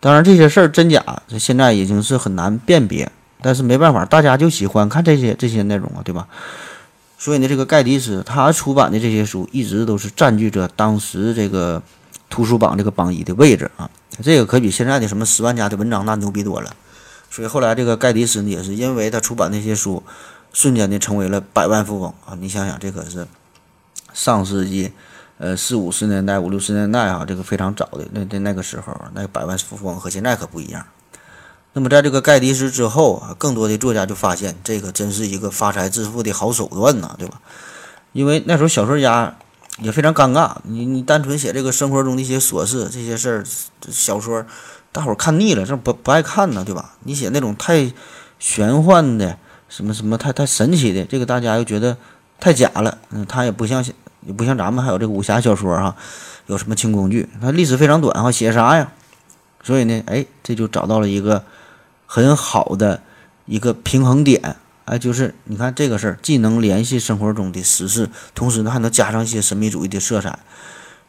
[0.00, 3.10] 当然这些事儿真假，这现在已经是很难辨别。
[3.40, 6.28] 但是没办法，大家就喜欢看这些这些内容啊，对吧？
[7.16, 11.82] 所以呢，这个盖迪斯他出版的这些书一直都是占据着当时这个
[12.28, 13.88] 图书榜这个榜一的位置啊，
[14.22, 16.70] 这个可比现在的什么十万家的文章那牛逼多了。
[17.30, 20.02] 所以后来这个盖迪斯呢，也是因为他出版那些书，
[20.56, 22.34] 瞬间的成为了百万富翁啊！
[22.40, 23.26] 你想想，这可是
[24.14, 24.90] 上世纪
[25.36, 30.86] 呃四五十年代、五六十年代啊，这个非常早的那那那个时候，那百万富翁和现在可不一样。
[31.74, 37.42] 那么在这个盖迪斯之后啊，更多的作家就发现，这个真是一个发财致富的好手段呐，对吧？
[38.14, 39.36] 因为那时候小说家
[39.80, 43.44] 也非常尴尬，你你单纯写这个生活中的一些琐事这些事儿，
[43.90, 44.46] 小说
[44.90, 46.94] 大伙儿看腻了，这不不爱看呢，对吧？
[47.02, 47.92] 你写那种太
[48.38, 51.96] 玄幻的，什么什么太太神奇的，这个大家又觉得
[52.40, 52.98] 太假了。
[53.10, 53.84] 嗯，他也不像
[54.26, 55.96] 也不像咱们还有这个武侠小说哈，
[56.46, 58.92] 有什么轻工具，它历史非常短哈，写啥呀？
[59.62, 61.44] 所以呢，哎，这就找到了一个。
[62.08, 63.02] 很好的
[63.46, 70.38] 一个平衡点，哎，就是你看这个事儿，既能联系生活中的实事，同时呢还能加上一些神秘主义的色彩。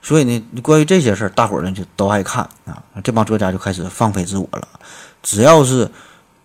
[0.02, 2.82] 所以呢，关于这些事儿，大伙儿呢就都爱看啊。
[3.04, 4.68] 这帮作家就开始放飞自我了。
[5.22, 5.88] 只要是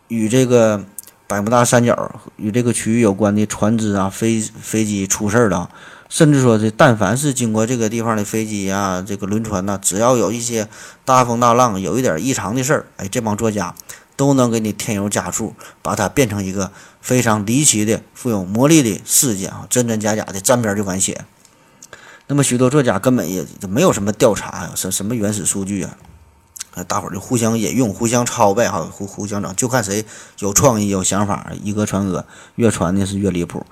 [0.08, 0.84] 与这个
[1.32, 5.70] 百慕大三角与这个区域有关的船只啊、飞飞机出事儿了，
[6.10, 10.68] 甚至说这但凡是经过这个地方的飞机呀、这个轮船呐，只要有一些
[11.06, 13.74] 大风大浪、有一点异常的事儿，哎，这帮作家。
[14.14, 19.66] 都能给你添油加醋，把它变成一个非常离奇的、富有魔力的事件啊！
[19.70, 21.24] 真真假假的，沾边就敢写。
[22.26, 25.96] 那么许多作家根本也就没有什么调查呀，什什么原始数据啊？
[26.88, 30.04] 大伙儿就互相引用、互相抄呗，哈，互互相整，就看谁
[30.38, 33.66] 有创意、有想法，以讹传讹，越传的是越离谱。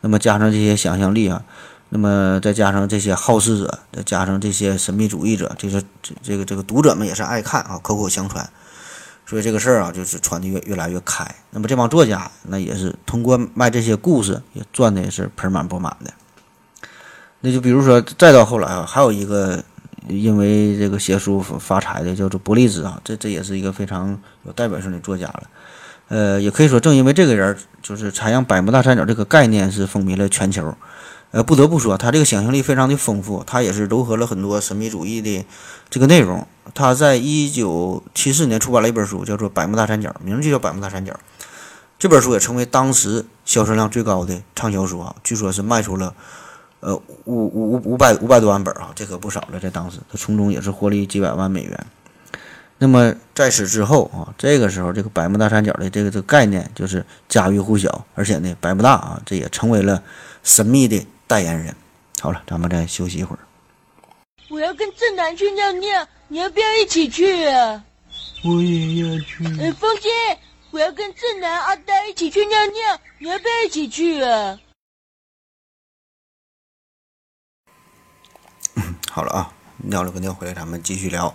[0.00, 1.42] 那么加上这些想象力啊，
[1.90, 8.48] 那么再加上这些好事者，再加上这些神秘主义者，这些这这个这个读者们也是爱看啊，口口相传。
[9.28, 11.26] 所以这个事儿啊，就是传的越越来越开。
[11.50, 16.12] 那么这帮作家，那也是通过卖这些故事，也赚的也是盆满钵满的。
[17.40, 19.62] 那就比如说，再到后来啊，还有一个
[20.08, 25.42] 因为这个写书发财的，叫做伯利兹啊，这这也是一个非常有代表性的作家了。
[26.08, 30.76] 呃，也可以说，正因为这个人，就是才让百慕大三角这个概念是风靡了全球。
[31.32, 35.44] 呃，不得不说，他这个想象力非常的丰富，他也是糅合了很多神秘主义的
[35.90, 36.46] 这个内容。
[36.72, 41.12] 他在一九七四年出版了一本书，叫做《百慕大三角》，名字就叫《百慕大三角》。
[41.98, 46.14] 这本书也成为当时销售量最高的畅销书啊，据说是卖出了
[46.80, 49.58] 呃五五五五百五百多万本啊，这可不少了。
[49.60, 51.86] 在当时，他从中也是获利几百万美元。
[52.78, 60.02] 那么在此之后啊，这个时候这个百慕大三角的这个这个概念就是家喻户晓，而且呢，百慕大啊，这也成为了
[60.42, 61.74] 神秘的代言人。
[62.20, 63.38] 好了，咱们再休息一会儿。
[64.48, 67.82] 我要跟正南去尿尿，你要不要一起去啊？
[68.44, 69.44] 我也要去。
[69.60, 70.10] 哎，风心，
[70.70, 74.58] 我要跟正南、阿呆一起去尿尿，你要不要一起去啊？
[79.16, 79.48] 好了啊，
[79.78, 81.34] 尿了个尿回来，咱们继续聊。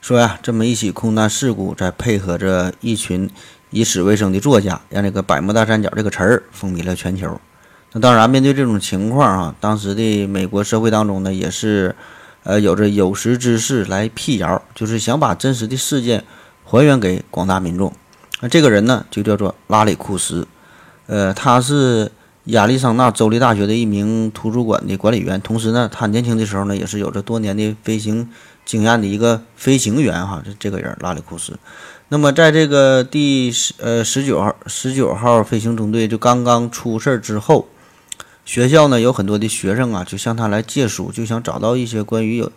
[0.00, 3.30] 说呀，这么一起空难事故，再配合着一群
[3.70, 7.40] 以史为生的作家，让这个“百慕大三角”这个词儿风靡了全球。
[7.92, 11.94] 那当然，面对这种情况啊，当时的美国社会当中呢，也是。
[12.42, 16.24] 呃，有着有识之士来辟谣，就是想把真实的事件
[16.64, 17.92] 还原给广大民众。
[18.40, 20.48] 那这个人呢，就叫做拉里库斯。
[21.06, 22.10] 呃，他是
[22.48, 28.30] 亚利桑那州立大学的一名图书馆的管理员，同时呢，他年轻的时候呢，也是有着多年的飞行
[28.64, 30.26] 经验的一个飞行员。
[30.26, 31.58] 哈，这这个人拉里库斯。
[32.08, 37.68] 那么，在这个第十呃十九号十九号飞行中队就刚刚出事儿之后。
[38.46, 42.50] 学校呢有很多的学生啊，就向他来借书，就想找到一些关于有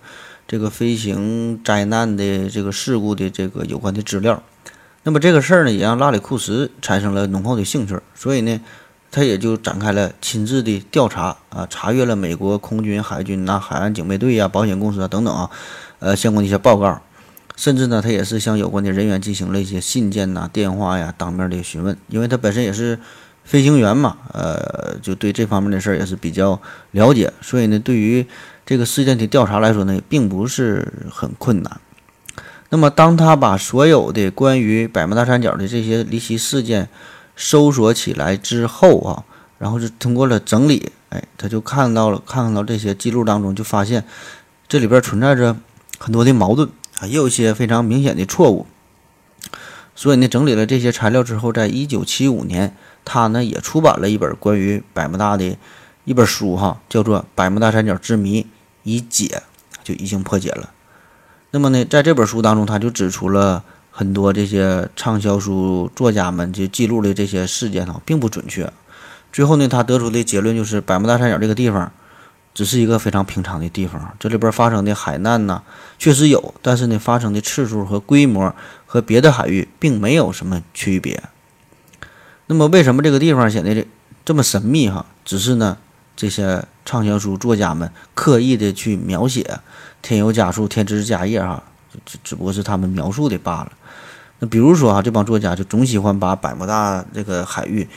[0.47, 4.41] 这个飞行灾难的这个事故的这个有关的资料。
[5.03, 8.61] 那么这个事儿呢，也让拉里库斯产生了浓厚的兴趣，所以呢，
[9.11, 15.49] 他也就展开了亲自的调查啊，查阅了美国空军、海军呐、海岸警备队呀、保险公司啊等等啊，
[15.99, 17.01] 呃相关的一些报告，
[17.55, 22.97] 甚至呢，他也是向有关的人员进行了一些信件呐、电话呀当面的询问，因为他本身也是。
[23.43, 28.23] 飞行员嘛，呃，就对这方面的事儿也是比较了解，所以呢，对于
[28.67, 31.81] 这个事件的调查来说呢，并不是很困难。
[32.69, 36.87] 那么，当他把所有的关于百慕大三角的这些离奇事件
[37.35, 39.23] 搜索起来之后啊，
[39.57, 44.03] 然后是通过了整理，哎，他就看到了，看到这些记录当中，就发现
[44.67, 45.55] 这里边存在着
[45.97, 46.69] 很多的矛盾
[46.99, 48.65] 啊，也有一些非常明显的错误。
[49.95, 52.75] 所以呢，整理了这些材料之后，在一九七五年。
[53.03, 55.57] 他呢也出版了一本关于百慕大的
[56.05, 58.45] 一本书，哈，叫做《百慕大三角之谜
[58.83, 59.41] 已解》，
[59.83, 60.69] 就已经破解了。
[61.49, 68.71] 那么呢，在这本书当中，他就指出了很多这些畅销书作家们就记录的这些事件呢，并不准确。
[69.31, 71.91] 最后呢，他得出的结论就是百慕大三角这个地方
[72.53, 74.15] 只是一个非常平常的地方。
[74.19, 75.61] 这里边发生的海难呢，
[75.99, 78.53] 确实有，但是呢，发生的次数和规模
[78.85, 81.23] 和别的海域并没有什么区别。
[82.47, 83.85] 那么，为什么这个地方显得
[84.25, 84.89] 这么神秘？
[84.89, 85.77] 哈，只是呢，
[86.17, 89.59] 这些畅销书作家们刻意的去描写，
[90.01, 91.63] 添油加醋，添枝加叶，哈，
[92.05, 93.71] 只只不过是他们描述的罢了。
[94.39, 97.87] 那比如说啊，这帮作家就总喜欢把百慕大这个海域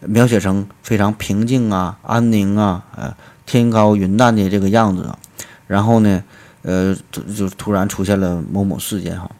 [0.00, 3.14] 描写成非常平静啊、安宁啊、呃
[3.46, 5.18] 天高云淡的这个样子啊，
[5.66, 6.22] 然后呢，
[6.62, 9.30] 呃，就就突然出现了某某事件哈。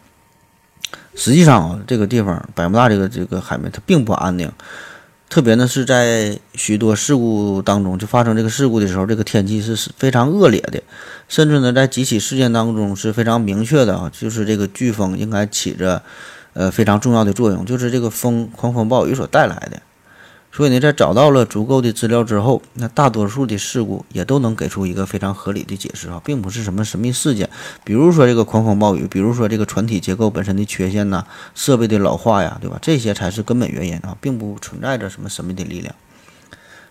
[1.14, 4.50] 实际上啊，这个地方百慕大这个这个海面它并不安宁，
[5.28, 10.82] 特别呢是在许多事故当中，就发生这个事故的时候，这个天气是非常恶劣的，
[11.28, 16.02] 甚至呢在几起事件当中是非常明确的啊，就是这个飓风应该起着
[16.54, 19.82] 呃非常重要的作用，就是这个风狂风暴雨所带来的。
[20.58, 27.48] 所以呢，在找到了足够的资料之后，那大多数的事故也都能给出一个非常合理的解释啊，并不是什么神秘事件。
[27.84, 32.76] 比如说这个狂风暴雨，比如说这个船体结构本身的缺陷呐，设备的老化呀，对吧？
[32.82, 35.94] 这些才是根本原因啊，并不存在着什么神秘的力量。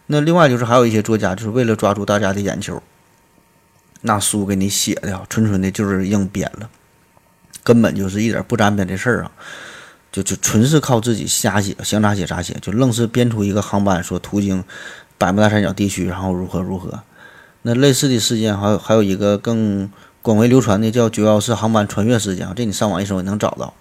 [0.05, 2.81] 那另外就是还有一些作家，就是为了抓住大家的眼球，
[3.99, 6.69] 那书给你写的纯纯的就是硬编了，
[7.65, 9.31] 根本就是一点不沾边的事儿啊。
[10.11, 14.63] 就就纯是靠自己瞎写，想咋写咋写，就愣是编出一个航班说途经
[15.17, 17.01] 百慕大三角地区，然后如何如何。
[17.63, 19.91] 那类似的事件还有还有一个更
[20.21, 23.73] 广为流传的叫九幺四航班穿越事件，这你上网一搜也能找到。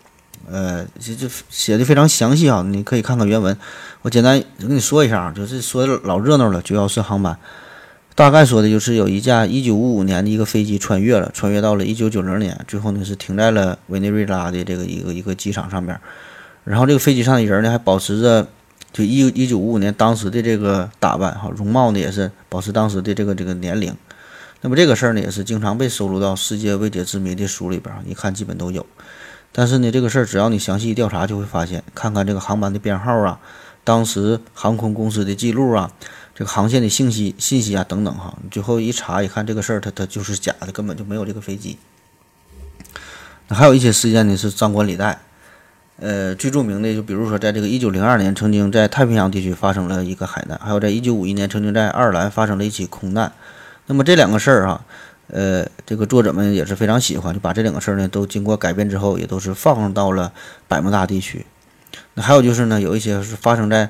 [0.50, 3.56] 呃，这这写的非常详细啊，你可以看看原文。
[4.02, 7.36] 我简单跟你说一下啊，就是说老热闹了，九幺四航班。
[8.16, 16.00] 大概说的就是有一架一九五五年的一个飞机穿越了，穿越到了一九九零年，最后呢是停在了委内瑞拉的这个一个一个机场上面。
[16.64, 18.48] 然后这个飞机上的人呢还保持着
[18.90, 23.94] 就一一九五五年当时的这个打扮哈，容貌呢也是保持当时的这个这个年龄。
[24.62, 28.86] 那么这个事儿呢也是经常被收录到世界未解之谜的书里边，一看基本都有。
[29.52, 33.38] 但是呢这个事儿只要你详细调查就会发现，看看这个航班的编号啊，
[33.84, 35.92] 当时航空公司的记录啊。
[36.38, 41.78] 这个航线的信息、信息啊等等哈，最后一查一看，这个事儿它它就是假的，根本就没有这个飞机。
[43.48, 45.18] 那还有一些事件呢是张冠李戴，
[45.98, 53.32] 呃，最著名的就比如说，在这个一九零二年，曾经在太平洋地区发生了一个海难，还有在一九五一年，曾经在爱尔兰发生了一起空难。
[53.86, 54.84] 那么这两个事儿哈，
[55.28, 60.30] 呃，这个作者们也是非常喜欢，就把这两个事儿呢都经过改编之后，也都是放到了
[60.68, 61.46] 百慕大地区。
[62.12, 63.88] 那还有就是呢，有一些是发生在。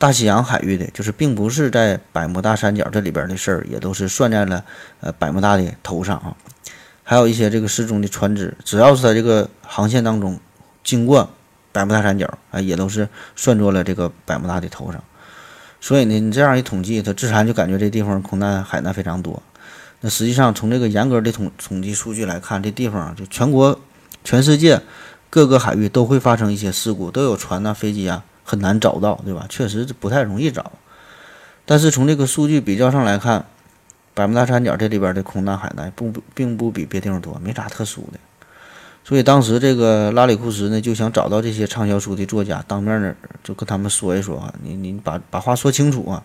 [0.00, 4.64] 大西洋海域的，就是并不是在百慕大三角这里边的事儿，也都是算在了
[5.00, 6.34] 呃百慕大的头上啊。
[7.04, 10.40] 还有一些这个失踪的船只，只要是在这个航线当中
[10.82, 11.28] 经过
[11.70, 15.04] 百慕大三角啊，也都是算作了这个百慕大的头上。
[15.82, 19.42] 所以呢，你这样一统计，它自然就感觉这地方空难海难非常多。
[20.00, 23.78] 那实际上从这个严格的统统计数据来看，这地方就全国、
[24.24, 24.80] 全世界
[25.28, 28.24] 各个海域都会发生一些事故，都有船呐、飞机啊。
[28.50, 29.46] 很难找到，对吧？
[29.48, 30.72] 确实不太容易找。
[31.64, 33.44] 但是从这个数据比较上来看，
[34.12, 38.18] 百慕大三角这里边的空难海难不并不比别地方多，没啥特殊的。
[39.04, 46.24] 所以当时这个拉里库什呢就想找到这些畅销书的作家，当面呢就跟他们说一说啊，你你把把话说清楚啊！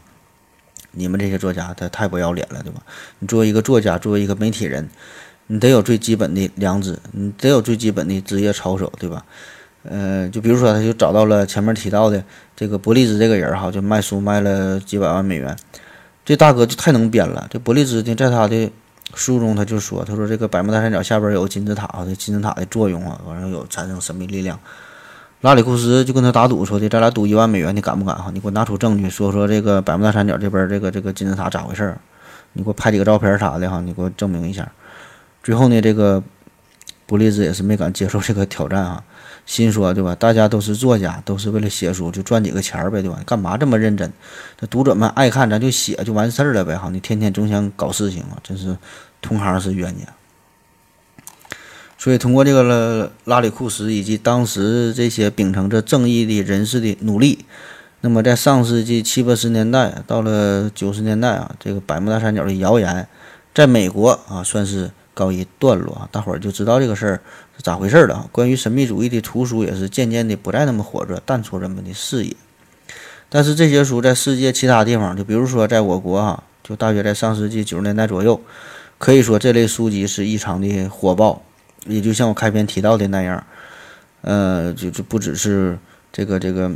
[0.97, 2.81] 你们这些作家他太不要脸了，对吧？
[3.19, 4.89] 你作为一个作家，作为一个媒体人，
[5.47, 9.25] 你得有最基本的良知，你得有最基本的职业操守，对吧？
[9.89, 12.23] 呃，就比如说，他就找到了前面提到的
[12.55, 15.55] 这个伯利兹这个人哈，就卖书卖了几百万美元，
[16.23, 17.47] 这大哥就太能编了。
[17.49, 18.71] 这伯利兹呢，在他的
[19.13, 24.59] 书中他就说，他说这个百慕大三角下边有金字塔，这金字塔的作用啊，完了有产生神秘力量。
[25.41, 28.31] 拉里库斯就跟他打赌说的，咱俩赌一万美元，你敢不敢哈？
[28.33, 31.99] 你给我拿出证据，说说这个百慕大三角这边这个这个金字塔咋回事儿？
[32.53, 34.67] 你给我拍几个照片啥的哈，你给我证明一下。
[35.43, 36.23] 最后呢，这个
[37.05, 39.03] 伯利兹也是没敢接受这个挑战啊。
[39.45, 40.15] 心说对吧？
[40.15, 43.21] 大家都是作家，都是为了写书，就赚几个钱儿呗，对吧？
[43.25, 44.11] 干嘛这么认真？
[44.59, 46.89] 这读者们爱看，咱就写就完事儿了呗，哈！
[46.91, 48.75] 你天天总想搞事情啊，真是
[49.21, 50.05] 同行是冤家。
[51.97, 57.45] 所以通过这个拉里库什以及当时这些秉承着正义的人士的努力，
[58.01, 63.07] 那么在上世纪七八十年代到了九十年代啊，这个百慕大三角的谣言，
[63.53, 64.89] 在美国啊算是。
[65.15, 67.21] 告一段落啊，大伙儿就知道这个事儿
[67.61, 68.29] 咋回事了。
[68.31, 72.35] 关于神秘主义的图书也是渐渐的不再那么火热，淡出人们的视野。
[73.29, 78.39] 但是这些书在世界其他地方，就比如说在我国啊，就大约在上世纪九十年代左右，
[78.97, 81.41] 可以说这类书籍是异常的火爆。
[81.87, 83.45] 也就像我开篇提到的那样，
[84.21, 85.77] 呃，就就不只是
[86.11, 86.71] 这个这个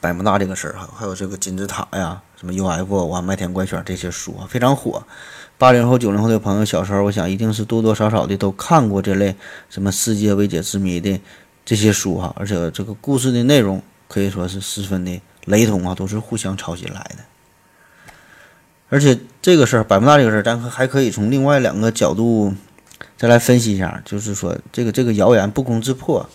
[0.00, 5.02] 百慕大这个事儿哈，还有这个金字塔呀，什么 UFO 啊、麦田怪圈这些书啊，非常火。
[5.58, 9.34] 八零后、九零后的朋友，小时候我想一定是多多少少的都看过这类
[9.68, 11.20] 什么世界未解之谜的
[11.64, 17.24] 这些书哈，而且这个故事的内容可以说是十分的雷同啊，都是互相抄袭来的。
[18.88, 22.54] 而且这个事儿，百慕大这个事儿，咱还可以从另外两个角度
[23.16, 26.30] 再来分析一下，就是说这个这个谣言不攻自破。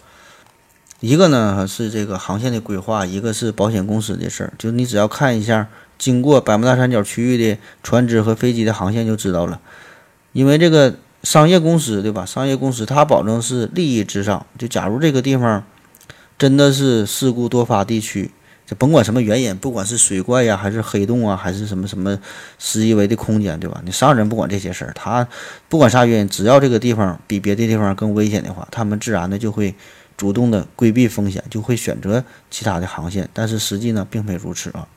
[1.00, 4.54] 一个呢是这个航线的规划，一个是保险公司的事儿。
[4.58, 5.68] 就你只要看一下
[6.04, 9.62] 经过百慕大三角区域的船只和飞机的航线就知道了。
[10.34, 12.26] 因为这个商业公司对吧？
[12.26, 14.46] 商业公司它保证是利益至上。
[14.58, 15.64] 就假如这个地方
[16.38, 18.30] 真的是事故多发地区，
[18.66, 22.20] 就甭管什么原因，不管是水怪呀，还是黑洞啊，还是什么什么
[22.60, 23.82] 十一维的空间，对吧？
[23.86, 25.26] 你商人不管这些事儿，他
[25.70, 29.74] 不管啥原因，只要这个地方比别的地方更危险的话，他们自然的就会。
[30.16, 34.88] 主动的规避风险，就会选择其他的航线，但是实际呢，并非如此啊。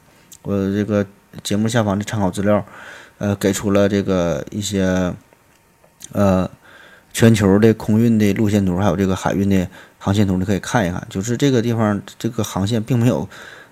[0.47, 1.05] 我这个
[1.42, 2.64] 节目下方的参考资料，
[3.18, 5.12] 呃，给出了这个一些，
[6.12, 6.49] 呃，
[7.12, 9.66] 全球的空运的路线图，还有这个海运的
[9.99, 11.05] 航线图，你可以看一看。
[11.11, 13.28] 就是这个地方这个航线并没有，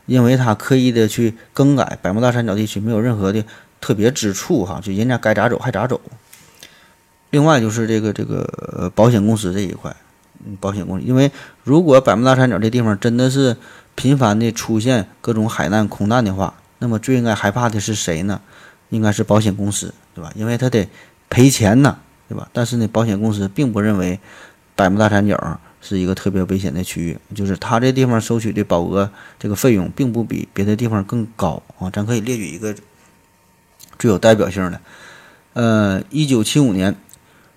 [0.06, 3.44] 因为它刻意的去更改，百慕大三角地区没有任何的
[3.80, 6.00] 特别之处哈，就人家该咋走还咋走。
[7.30, 9.94] 另外就是这个这个保险公司这一块。
[10.44, 11.30] 嗯保险公司，因为
[11.62, 13.56] 如果百慕大三角这地方真的是
[13.94, 16.52] 频繁的出现各种海难、空难的话，
[16.84, 18.38] 那么最应该害怕的是谁呢？
[18.90, 20.30] 应该是保险公司，对吧？
[20.36, 20.86] 因为他得
[21.30, 21.96] 赔钱呢，
[22.28, 22.46] 对吧？
[22.52, 24.20] 但是呢，保险公司并不认为
[24.76, 31.88] 百慕大三角是一个特别危险的区域，就是他这地方收取的保额这个费用并不比别的地方更高啊。
[31.88, 32.74] 咱可以列举一个
[33.98, 34.80] 最有代表性的，
[35.54, 36.94] 呃，一九七五年。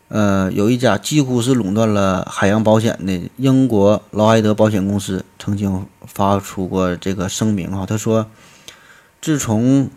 [0.09, 8.25] 呃，有一家几乎是垄断了海洋保险的英国劳埃德保险公司，曾经发出过这个声明啊，他说，
[9.21, 9.89] 自从，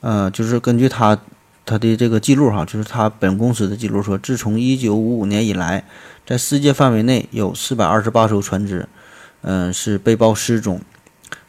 [0.00, 1.18] 呃，就是根据他
[1.64, 5.84] 他的这个记录哈，就是他本公司的记录说，自从一九五五年以来，
[6.26, 8.88] 在世界范围内有四百二十八艘船只，
[9.42, 10.80] 嗯，是被曝失踪。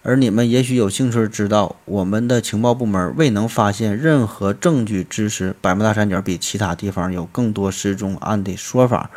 [0.05, 9.09] 而你们也许有兴趣知道，我们的情报部门未能发现任何证据支持百慕大三角比其他地方有更多失踪案的说法。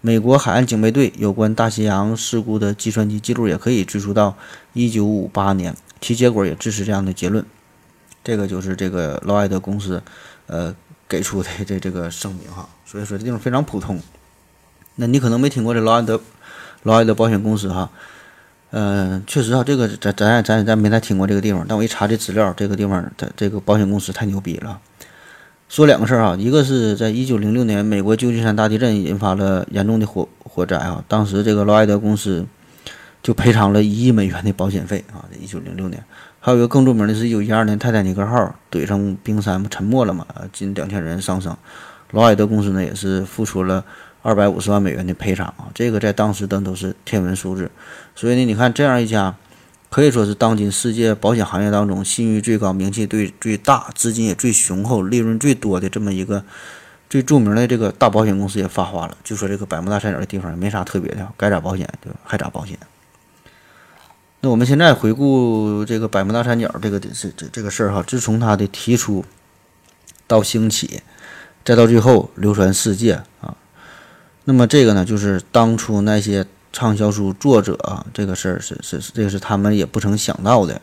[0.00, 4.36] 美国海岸警备队有关大西洋事故的计算机记录也可以追溯到
[4.74, 7.44] 1958年，其结果也支持这样的结论。
[8.22, 10.02] 这个就是这个劳埃德公司，
[10.46, 10.74] 呃，
[11.08, 12.68] 给出的这这个声明哈。
[12.84, 14.00] 所以说这地方非常普通。
[14.96, 16.20] 那你可能没听过这劳埃德
[16.82, 17.90] 劳埃德保险公司哈。
[18.72, 24.78] 嗯，确实啊，这个咱咱咱咱没太听过这个地方，但我一查这资料，这个地方的这个保险公司太牛逼了。
[25.68, 32.46] 说两个事儿啊，一个是在一九零六年美国旧金山大地震引发了严重的火火灾啊，当时这个劳埃德公司
[33.22, 35.24] 就赔偿了一亿美元的保险费啊。
[35.40, 36.04] 一九零六年，
[36.40, 41.56] 还有一个更著名的是，一九一二年泰坦尼克号怼上冰山沉没了嘛，近两千人丧生，
[42.12, 43.84] 劳埃德公司呢也是付出了。
[44.22, 47.70] 二百五十万美元的赔偿啊，这个在当时等都是天文数字。
[48.14, 49.34] 所以呢，你看这样一家
[49.88, 56.44] 可以说是当今世界保险行业当中信誉最高、名气最最大、资金也最雄厚、利润最多的这么一个
[57.08, 62.10] 最著名的这个大保险公司也发话了，就说这个百慕大三角的地方也没啥特别的，该咋保险就？
[62.22, 62.78] 还咋保险？
[64.42, 69.22] 那我们现在回顾这个百慕大三角这个这这这个事儿哈，自从它的提出
[70.26, 71.02] 到兴起，
[71.62, 73.54] 再到最后流传世界啊。
[74.44, 80.80] 那么这个呢，就是当初那些畅销书作者啊，这个事儿是是，这个是他们也不曾想到的。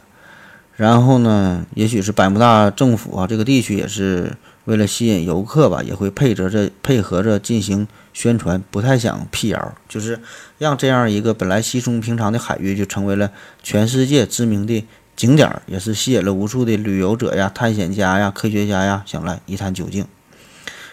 [0.75, 7.87] 然后呢，也许是百慕大政府啊，这个地区也是为了吸引游客吧，也会配合着配合着进行
[8.17, 10.19] 宣传，不太想辟谣，就是
[10.57, 13.29] 让这样一个本来稀松平常的海域，就成为了
[13.61, 14.83] 全世界知名的
[15.15, 20.03] 景点，也是吸引了无数的旅游者呀、探险家呀、科学家呀，想来一探究竟。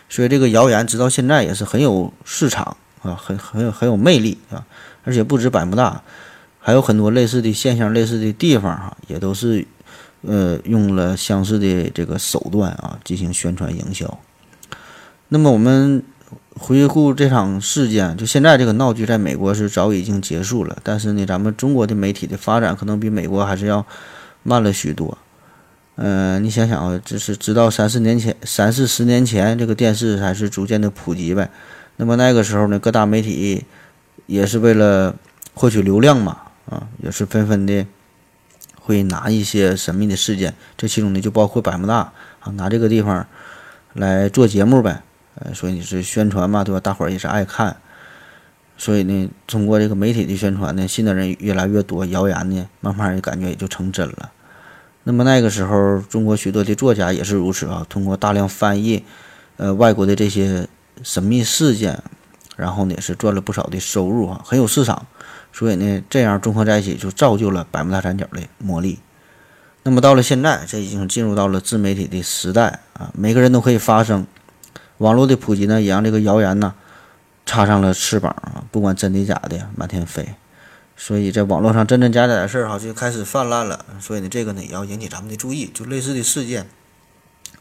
[0.07, 4.67] 所以这个谣言直到现在也是很有市场啊，很很有很有魅力啊，
[5.05, 6.03] 而且不止百慕大，
[6.61, 9.67] 还有很多类似的现象、类似的地方哈，也都是
[10.21, 14.21] 呃用了相似的这个手段啊进行宣传营销。
[15.29, 16.05] 那么我们
[16.57, 23.85] 回顾这场事件，就现在这个闹剧在美国是早已经结束了，但是呢，咱们中国的媒体的发展可能比美国还是要
[24.43, 25.19] 慢了许多。
[25.97, 31.51] 嗯，你想想啊，这是直到三四年前、三四十年前，这个电视才是逐渐的普及呗。
[31.97, 33.65] 那么那个时候呢，各大媒体
[34.27, 35.15] 也是为了
[35.55, 37.87] 获取流量嘛，啊，也是纷纷的
[38.81, 43.27] 会拿一些神秘的事件，这其中呢就包括百慕大啊，拿这个地方
[43.93, 45.03] 来做节目呗。
[45.37, 46.81] 呃，所以你是宣传嘛，对吧？
[46.81, 47.77] 大伙儿也是爱看。
[48.77, 54.33] 所以呢，通过这个媒体的宣传呢，信的人越来越多，谣言呢，慢慢也感觉也就成真了。
[55.05, 59.05] 那么那个时候，中国许多的作家也是如此啊，通过大量翻译，
[59.59, 60.67] 呃，外国的这些
[61.03, 62.03] 神秘事件，
[62.57, 65.07] 然后呢，也是赚了不少的收入啊，很有市场。
[65.53, 68.99] 所以呢，这样综合在一起，就造就了百慕大三角的魔力。
[69.85, 74.27] 那么到了现在，这已经进入到了自媒体的时代啊，每个人都可以发声。
[74.99, 76.75] 网络的普及呢，也让这个谣言呢。
[77.47, 80.27] 插上了翅膀啊，不管真的假的，满天飞。
[80.97, 83.85] 所以在网络上真真假假的事儿哈就开始泛滥了。
[84.01, 85.71] 所以呢，这个呢也要引起咱们的注意。
[85.75, 86.67] 就类似的事件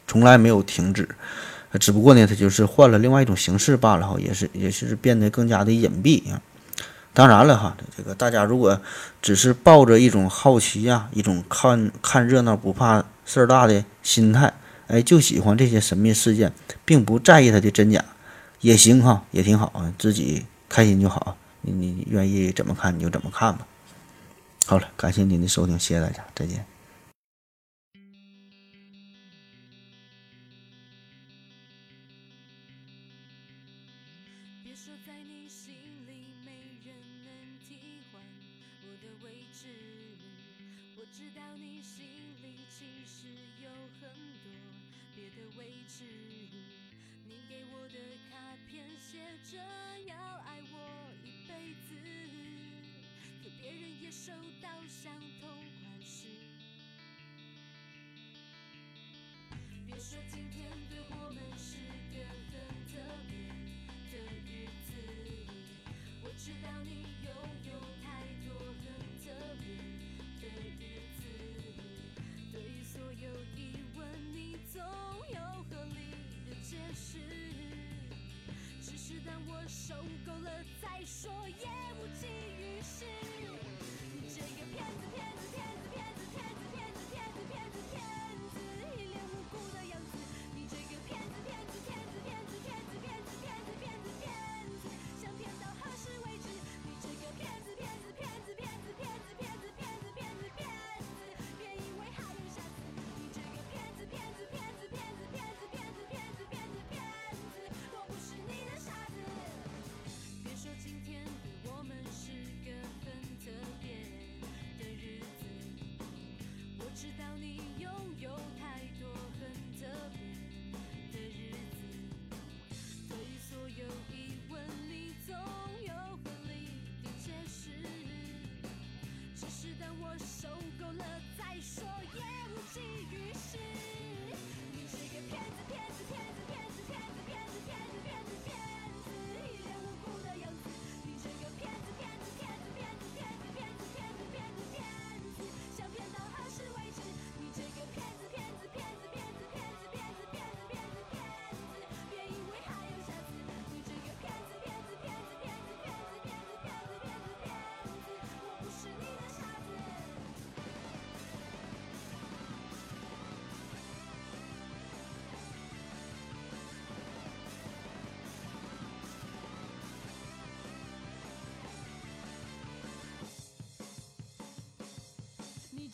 [0.08, 1.10] 从来没有停止，
[1.82, 6.42] 只不过呢，它就是换了另外一种形式罢了哈，也是也是变得更加的隐蔽啊。
[7.14, 8.80] 当然了哈，这个大家如果
[9.22, 14.54] 只是抱着一种好奇呀，一种看看热闹不怕事儿大的心态，
[14.94, 16.54] 哎，就喜欢这些神秘事件，
[16.86, 18.06] 并不在意它的真假。
[18.62, 21.36] 也行哈，也挺好啊，自己开心就好。
[21.62, 23.66] 你你愿意怎么看你就怎么看吧。
[24.68, 26.73] 好了，感谢您的收听，谢谢大家，再见。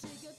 [0.02, 0.39] take a